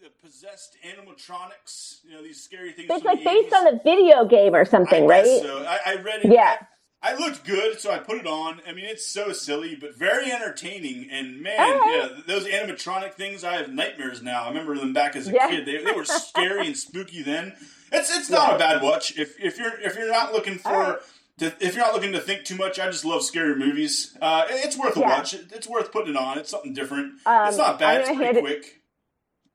[0.00, 2.04] the possessed animatronics.
[2.04, 2.88] You know these scary things.
[2.90, 3.58] It's like the based 80s.
[3.58, 5.24] on a video game or something, right?
[5.24, 5.64] so.
[5.64, 6.32] I, I read it.
[6.32, 6.58] Yeah.
[7.02, 8.60] I looked good, so I put it on.
[8.66, 11.08] I mean, it's so silly, but very entertaining.
[11.10, 12.10] And man, right.
[12.12, 14.44] yeah, those animatronic things, I have nightmares now.
[14.44, 15.48] I remember them back as a Yeah.
[15.50, 15.66] kid.
[15.66, 17.54] They, they were scary and spooky then.
[17.90, 18.54] It's it's not Yeah.
[18.54, 20.70] a bad watch if if you're if you're not looking for.
[20.70, 20.98] right.
[21.38, 24.16] To, if you're not looking to think too much, I just love scary movies.
[24.20, 25.08] Uh, it's worth a Yeah.
[25.08, 25.32] watch.
[25.34, 26.38] It's worth putting it on.
[26.38, 27.14] It's something different.
[27.26, 28.00] Um, it's not I'm bad.
[28.02, 28.78] It's pretty hand it- quick.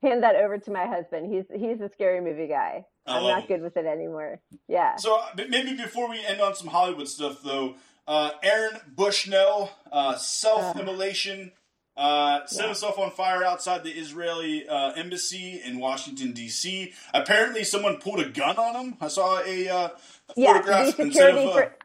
[0.04, 1.32] Hand that over to my husband.
[1.34, 2.86] He's he's a scary movie guy.
[3.08, 3.48] I'm not him.
[3.48, 4.40] good with it anymore.
[4.68, 4.96] Yeah.
[4.98, 7.76] So uh, maybe before we end on some Hollywood stuff, though,
[8.08, 11.52] uh, Aaron Bushnell, uh, self-immolation,
[11.96, 12.66] uh, set Yeah.
[12.68, 16.94] himself on fire outside the Israeli uh, embassy in Washington D.C.
[17.14, 18.98] Apparently, someone pulled a gun on him.
[19.02, 19.92] I saw a, uh, a
[20.36, 21.76] Yeah, photograph the instead of security uh, for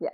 [0.00, 0.08] yeah,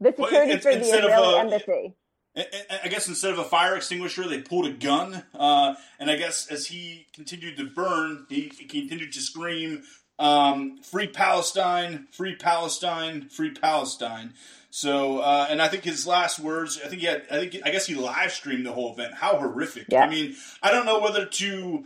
[0.00, 1.94] the Well, security it's- for the of, Israeli embassy.
[2.36, 5.24] I- guess instead of a fire extinguisher, they pulled a gun.
[5.34, 9.82] Uh, and I guess as he continued to burn, he continued to scream,
[10.18, 12.08] um, "Free Palestine!
[12.12, 13.28] Free Palestine!
[13.28, 14.34] Free Palestine!"
[14.70, 17.70] So, uh, and I think his last words, I think he had, I think, I
[17.70, 19.14] guess he live streamed the whole event.
[19.14, 19.86] How horrific!
[19.88, 20.04] Yeah.
[20.04, 21.84] I mean, I don't know whether to.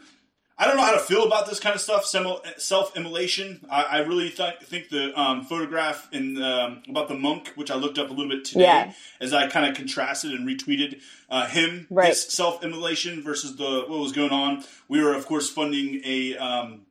[0.59, 3.67] I don't know how to feel about this kind of stuff, self immolation.
[3.71, 7.75] I, I really th- think the um, photograph in um, about the monk, which I
[7.75, 8.93] looked up a little bit today, Yeah.
[9.21, 12.09] as I kind of contrasted and retweeted uh, him, Right.
[12.11, 14.63] his self immolation versus the what was going on.
[14.89, 16.37] We were, of course, funding a.
[16.37, 16.83] Um,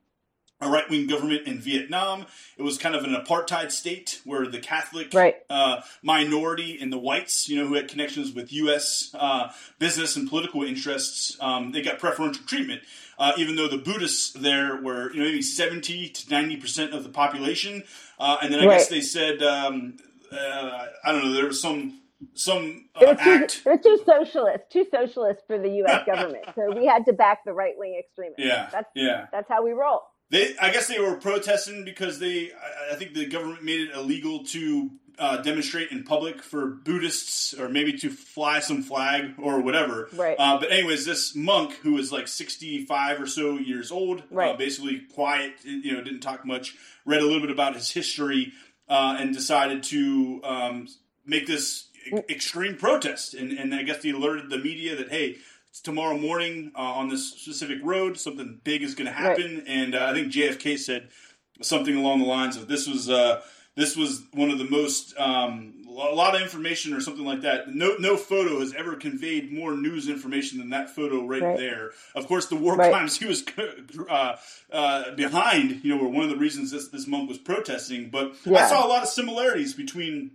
[0.62, 2.24] a right wing government in Vietnam.
[2.56, 5.36] It was kind of an apartheid state where the Catholic Right.
[5.50, 9.10] uh, minority and the whites, you know, who had connections with U.S.
[9.12, 12.82] Uh, business and political interests, um, they got preferential treatment.
[13.18, 17.02] Uh, even though the Buddhists there were, you know, maybe seventy to ninety percent of
[17.04, 17.84] the population,
[18.18, 19.96] uh, and then I guess they said, um,
[20.32, 22.00] uh, I don't know, there was some
[22.34, 23.62] some uh, They're too, act.
[23.64, 26.04] they're too socialist, too socialist for the U.S.
[26.06, 26.44] government.
[26.54, 28.38] So we had to back the right wing extremists.
[28.38, 29.26] Yeah, That's yeah.
[29.32, 30.00] that's how we roll.
[30.32, 32.50] They, I guess they were protesting because they,
[32.90, 37.68] I- think the government made it illegal to uh, demonstrate in public for Buddhists or
[37.68, 40.08] maybe to fly some flag or whatever.
[40.14, 40.34] Right.
[40.38, 44.58] Uh, but anyways, this monk who was like 65 or so years old, uh, Right.
[44.58, 46.74] basically quiet, you know, didn't talk much,
[47.04, 48.52] read a little bit about his history,
[48.88, 50.88] uh, and decided to um,
[51.26, 53.34] make this e- extreme protest.
[53.34, 55.36] And, and I guess he alerted the media that, hey,
[55.72, 59.64] it's tomorrow morning uh, on this specific road, something big is going to happen.
[59.66, 61.08] And uh, I think JFK said
[61.62, 63.40] something along the lines of this was uh,
[63.74, 67.74] this was one of the most um, a lot of information or something like that.
[67.74, 71.56] No no photo has ever conveyed more news information than that photo right, Right.
[71.56, 71.92] there.
[72.14, 72.92] Of course, the war Right.
[72.92, 73.42] crimes he was
[74.10, 74.36] uh,
[74.70, 78.10] uh, behind, you know, were one of the reasons this this monk was protesting.
[78.10, 80.32] But I saw a lot of similarities between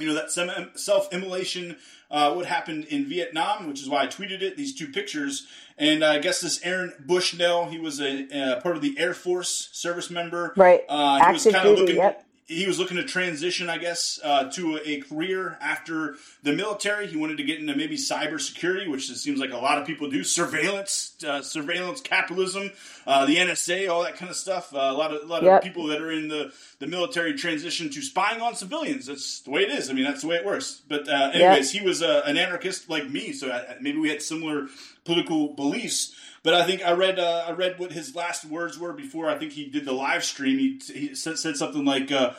[0.00, 0.30] you know that
[0.78, 1.76] self immolation
[2.10, 5.46] uh, what happened in vietnam which is why i tweeted it these two pictures
[5.78, 9.68] and i guess this aaron bushnell he was a, uh part of the air force
[9.72, 10.82] service member Right.
[10.88, 12.24] uh, he was kind of looking yep.
[12.50, 17.06] He was looking to transition i guess uh, to a, a career after the military
[17.06, 20.10] he wanted to get into maybe cybersecurity which it seems like a lot of people
[20.10, 22.70] do surveillance uh, surveillance capitalism
[23.06, 25.58] uh, the nsa all that kind of stuff uh, a lot of a lot Yep.
[25.58, 29.04] of people that are in the the military transition to spying on civilians.
[29.06, 29.90] That's the way it is.
[29.90, 30.80] I mean, that's the way it works.
[30.88, 34.22] But uh, anyways, he was uh, an anarchist like me, so I, maybe we had
[34.22, 34.66] similar
[35.04, 36.14] political beliefs.
[36.42, 39.38] But I think I read uh, I read what his last words were before I
[39.38, 40.58] think he did the live stream.
[40.58, 42.34] He, he said, said something like, uh,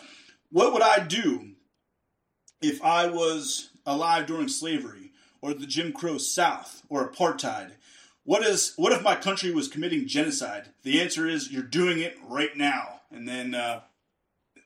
[0.52, 1.52] "What would I do
[2.62, 7.72] if I was alive during slavery or the Jim Crow South or apartheid?"
[8.24, 10.70] What is what if my country was committing genocide?
[10.84, 13.02] The answer is you're doing it right now.
[13.12, 13.82] And then uh,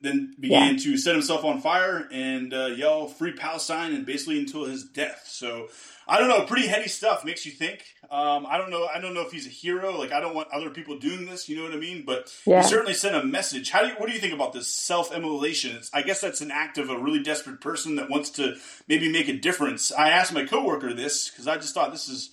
[0.00, 4.64] then began to set himself on fire and uh, yell "Free Palestine" and basically until
[4.64, 5.24] his death.
[5.26, 5.68] So
[6.08, 7.24] I don't know, pretty heady stuff.
[7.24, 7.84] Makes you think.
[8.10, 8.86] Um, I don't know.
[8.86, 9.98] I don't know if he's a hero.
[9.98, 11.48] Like I don't want other people doing this.
[11.48, 12.04] You know what I mean?
[12.06, 12.62] But Yeah.
[12.62, 13.70] he certainly sent a message.
[13.70, 15.76] How do you, what do you think about this self-immolation?
[15.76, 18.54] It's, I guess that's an act of a really desperate person that wants to
[18.88, 19.90] maybe make a difference.
[19.92, 22.30] I asked my coworker this because I just thought this is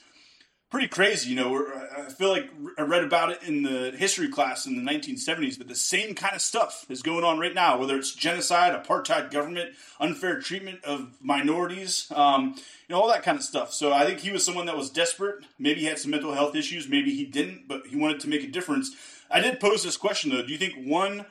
[0.74, 1.30] pretty crazy.
[1.30, 2.50] You know, I feel like
[2.80, 6.36] I read about it in the history class in the 1970s, but the same kind
[6.36, 7.78] of stuff is going on right now.
[7.78, 13.38] Whether it's genocide, apartheid government, unfair treatment of minorities, um, you know, all that kind
[13.38, 13.72] of stuff.
[13.72, 15.46] So I think he was someone that was desperate.
[15.60, 16.90] Maybe he had some mental health issues.
[16.90, 18.96] Maybe he didn't, but he wanted to make a difference.
[19.30, 21.28] I did pose this question though: Do you think one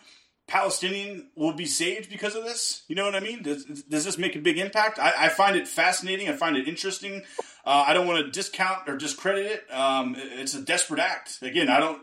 [0.46, 2.82] Palestinian will be saved because of this?
[2.86, 3.42] You know what I mean?
[3.42, 5.00] Does, does this make a big impact?
[5.00, 6.28] I, I find it fascinating.
[6.28, 7.22] I find it interesting.
[7.64, 9.72] Uh, I don't want to discount or discredit it.
[9.72, 11.38] Um, it's a desperate act.
[11.42, 12.02] Again, I don't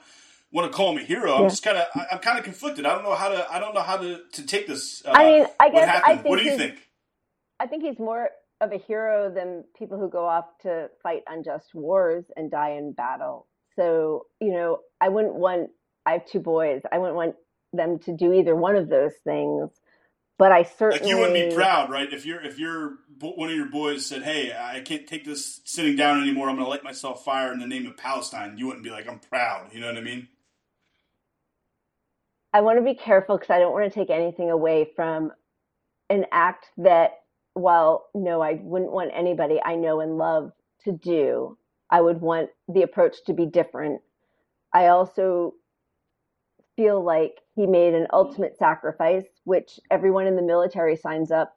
[0.51, 1.36] want to call him a hero.
[1.36, 2.86] I'm just kind of I'm kind of conflicted.
[2.86, 5.03] I don't know how to I don't know how to, to take this.
[5.05, 6.16] Uh, I mean, I what guess I happened.
[6.20, 6.76] think what do you think?
[7.60, 8.30] I think he's more
[8.62, 12.93] of a hero than people who go off to fight unjust wars and die in
[12.93, 13.47] battle.
[13.76, 15.70] So, you know, I wouldn't want,
[16.05, 16.82] I have two boys.
[16.91, 17.36] I wouldn't want
[17.72, 19.70] them to do either one of those things.
[20.39, 21.01] But I certainly.
[21.01, 22.11] Like you wouldn't be proud, right?
[22.11, 25.97] If you're, if you're, one of your boys said, Hey, I can't take this sitting
[25.97, 26.49] down anymore.
[26.49, 28.57] I'm going to light myself fire in the name of Palestine.
[28.57, 29.73] You wouldn't be like, I'm proud.
[29.73, 30.29] You know what I mean?
[32.53, 35.31] I want to be careful because I don't want to take anything away from
[36.09, 37.19] an act that,
[37.53, 40.53] while no, I wouldn't want anybody I know and love
[40.85, 41.57] to do,
[41.89, 44.01] I would want the approach to be different.
[44.73, 45.53] I also
[46.80, 51.55] feel like he made an ultimate sacrifice, which everyone in the military signs up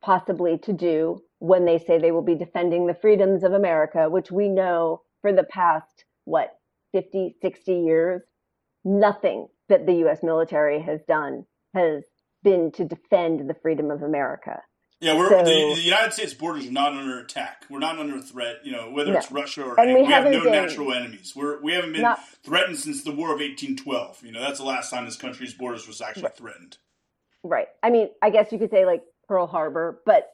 [0.00, 4.30] possibly to do when they say they will be defending the freedoms of America, which
[4.30, 6.60] we know for the past, what,
[6.92, 8.22] 50, 60 years,
[8.84, 11.44] nothing that the US military has done
[11.74, 12.04] has
[12.44, 14.62] been to defend the freedom of America.
[15.00, 17.66] Yeah, we're so, the, the, United States borders are not under attack.
[17.68, 18.60] We're not under threat.
[18.64, 19.18] You know, whether no.
[19.18, 21.34] it's Russia or and we, we have no been, natural enemies.
[21.36, 24.22] We're we haven't been not, threatened since the War of 1812.
[24.24, 26.36] You know, that's the last time this country's borders was actually right.
[26.36, 26.78] threatened.
[27.42, 27.68] Right.
[27.82, 30.30] I mean, I guess you could say like Pearl Harbor, but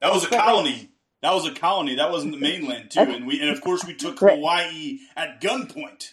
[0.00, 0.72] that was a colony.
[0.72, 0.88] Like,
[1.22, 1.96] that was a colony.
[1.96, 3.00] That wasn't the mainland too.
[3.00, 4.36] And we and of course we took right.
[4.36, 6.12] Hawaii at gunpoint.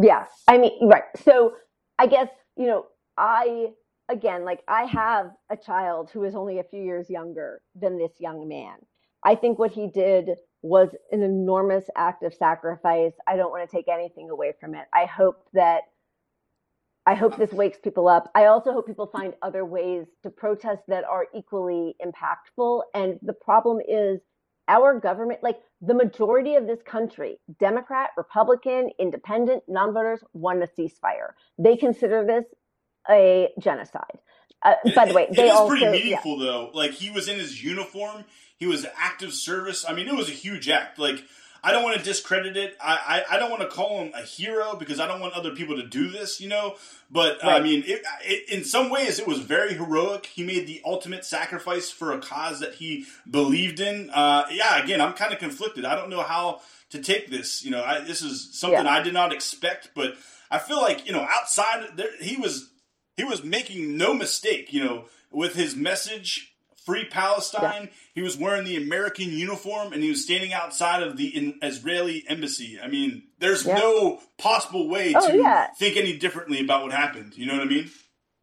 [0.00, 0.24] Yeah.
[0.48, 1.04] I mean, right.
[1.24, 1.52] So
[1.98, 2.86] I guess, you know,
[3.18, 3.72] I
[4.10, 8.12] again, like I have a child who is only a few years younger than this
[8.18, 8.74] young man.
[9.24, 10.30] I think what he did
[10.62, 13.12] was an enormous act of sacrifice.
[13.26, 14.86] I don't want to take anything away from it.
[14.94, 15.82] I hope that
[17.06, 18.30] I hope this wakes people up.
[18.34, 22.82] I also hope people find other ways to protest that are equally impactful.
[22.94, 24.20] And the problem is
[24.68, 30.66] our government, like the majority of this country, Democrat, Republican, independent, non voters, want a
[30.66, 31.32] ceasefire.
[31.58, 32.44] They consider this
[33.10, 34.18] a genocide.
[34.62, 36.44] Uh, by the way, they it is also, pretty meaningful yeah.
[36.44, 36.70] though.
[36.74, 38.24] Like he was in his uniform,
[38.56, 39.84] he was active service.
[39.88, 40.98] I mean, it was a huge act.
[40.98, 41.24] Like
[41.62, 42.76] I don't want to discredit it.
[42.80, 45.54] I, I, I don't want to call him a hero because I don't want other
[45.54, 46.76] people to do this, you know.
[47.10, 47.60] But right.
[47.60, 50.26] I mean, it, it, in some ways, it was very heroic.
[50.26, 54.10] He made the ultimate sacrifice for a cause that he believed in.
[54.10, 55.84] Uh, yeah, again, I'm kind of conflicted.
[55.84, 57.64] I don't know how to take this.
[57.64, 58.90] You know, I, this is something yeah.
[58.90, 60.14] I did not expect, but
[60.50, 62.70] I feel like you know, outside there, he was
[63.20, 66.54] he was making no mistake, you know, with his message,
[66.86, 67.82] free Palestine.
[67.82, 67.88] Yeah.
[68.14, 72.78] He was wearing the American uniform and he was standing outside of the Israeli embassy.
[72.82, 73.74] I mean, there's yeah.
[73.74, 75.66] no possible way oh, to yeah.
[75.78, 77.36] think any differently about what happened.
[77.36, 77.90] You know what I mean?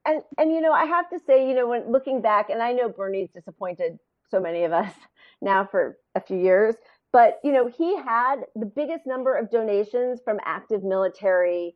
[0.06, 2.74] And and you know, I have to say, you know, when looking back, and I
[2.74, 3.98] know Bernie's disappointed
[4.30, 4.94] so many of us
[5.42, 6.76] now for a few years,
[7.12, 11.76] but you know, he had the biggest number of donations from active military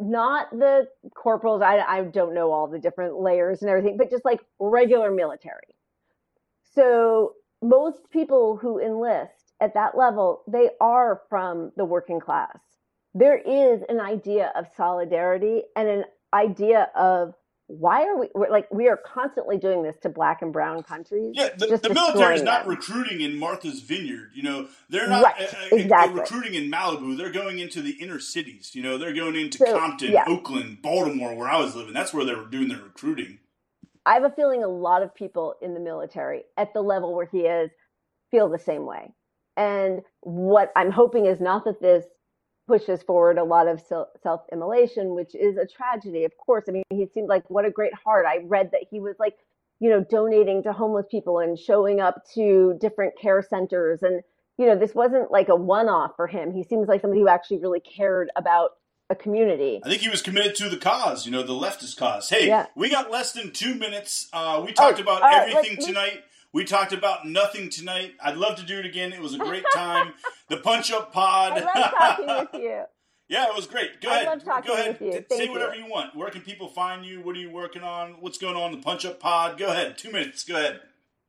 [0.00, 1.62] not the corporals.
[1.62, 5.74] I, I don't know all the different layers and everything, but just like regular military.
[6.74, 12.58] So most people who enlist at that level, they are from the working class.
[13.14, 17.34] There is an idea of solidarity and an idea of
[17.70, 21.50] why are we like we are constantly doing this to black and brown countries yeah
[21.56, 22.70] the, the military is not them.
[22.70, 26.20] recruiting in martha's vineyard you know they're not right, uh, uh exactly.
[26.20, 29.78] recruiting in malibu they're going into the inner cities you know they're going into so,
[29.78, 30.24] compton yeah.
[30.26, 33.38] oakland baltimore where i was living that's where they were doing their recruiting
[34.04, 37.28] i have a feeling a lot of people in the military at the level where
[37.30, 37.70] he is
[38.32, 39.14] feel the same way
[39.56, 42.04] and what i'm hoping is not that this
[42.70, 43.82] pushes forward a lot of
[44.22, 46.24] self immolation, which is a tragedy.
[46.24, 48.26] Of course, I mean, he seemed like what a great heart.
[48.26, 49.34] I read that he was like,
[49.80, 54.02] you know, donating to homeless people and showing up to different care centers.
[54.02, 54.22] And,
[54.56, 56.52] you know, this wasn't like a one off for him.
[56.52, 58.70] He seems like somebody who actually really cared about
[59.08, 59.80] a community.
[59.84, 62.28] I think he was committed to the cause, you know, the leftist cause.
[62.28, 62.66] Hey, yeah.
[62.76, 64.28] we got less than two minutes.
[64.32, 66.22] Uh, we talked oh, about everything tonight.
[66.52, 68.14] We talked about nothing tonight.
[68.22, 69.12] I'd love to do it again.
[69.12, 70.14] It was a great time.
[70.48, 71.52] the Punch Up Pod.
[71.52, 72.82] I love talking with you.
[73.28, 74.00] Yeah, it was great.
[74.00, 74.44] Go I ahead.
[74.66, 75.26] Go ahead.
[75.30, 75.84] Say whatever you.
[75.84, 76.16] you want.
[76.16, 77.20] Where can people find you?
[77.20, 78.16] What are you working on?
[78.20, 79.56] What's going on the Punch Up Pod?
[79.56, 79.96] Go ahead.
[79.96, 80.42] Two minutes.
[80.42, 80.80] Go ahead.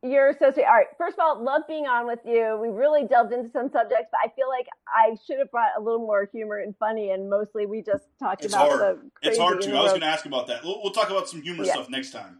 [0.03, 0.65] You're so sweet.
[0.65, 0.87] All right.
[0.97, 2.57] First of all, love being on with you.
[2.59, 5.81] We really delved into some subjects, but I feel like I should have brought a
[5.81, 8.99] little more humor and funny, and mostly we just talked it's about hard.
[9.21, 9.29] the.
[9.29, 9.71] It's hard to.
[9.75, 10.63] I was going to ask about that.
[10.63, 11.73] We'll, we'll, talk about some humor yeah.
[11.73, 12.39] stuff next time.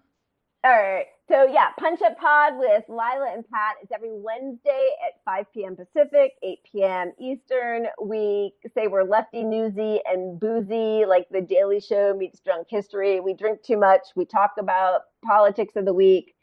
[0.64, 1.06] All right.
[1.32, 3.76] So yeah, Punch Up Pod with Leila and Pat.
[3.82, 5.78] It's every Wednesday at 5 p.m.
[5.78, 7.12] Pacific, 8 p.m.
[7.18, 7.86] Eastern.
[8.04, 13.22] We say we're lefty, newsy, and boozy, like the Daily Show meets drunk history.
[13.22, 14.02] We drink too much.
[14.14, 16.36] We talk about politics of the week.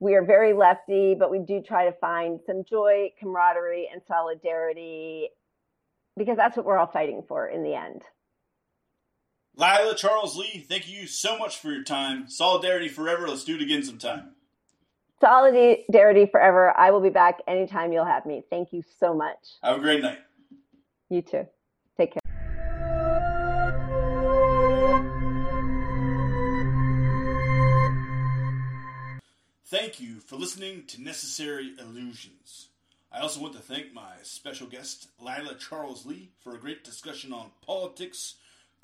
[0.00, 5.30] We are very lefty, but we do try to find some joy, camaraderie, and solidarity
[6.18, 8.02] because that's what we're all fighting for in the end.
[9.58, 12.28] Leila Charles Leigh, thank you so much for your time.
[12.28, 13.26] Solidarity forever.
[13.26, 14.32] Let's do it again sometime.
[15.18, 16.76] Solidarity forever.
[16.76, 18.44] I will be back anytime you'll have me.
[18.50, 19.38] Thank you so much.
[19.62, 20.18] Have a great night.
[21.08, 21.46] You too.
[21.96, 22.20] Take care.
[29.64, 32.68] Thank you for listening to Necessary Illusions.
[33.10, 37.32] I also want to thank my special guest, Leila Charles Leigh, for a great discussion
[37.32, 38.34] on politics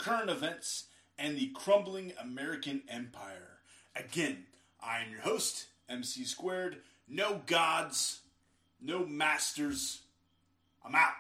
[0.03, 0.87] current events,
[1.17, 3.59] and the crumbling American empire.
[3.95, 4.47] Again,
[4.83, 6.79] I am your host, MC Squared.
[7.09, 8.23] No gods,
[8.81, 10.01] no masters.
[10.85, 11.13] I'm out.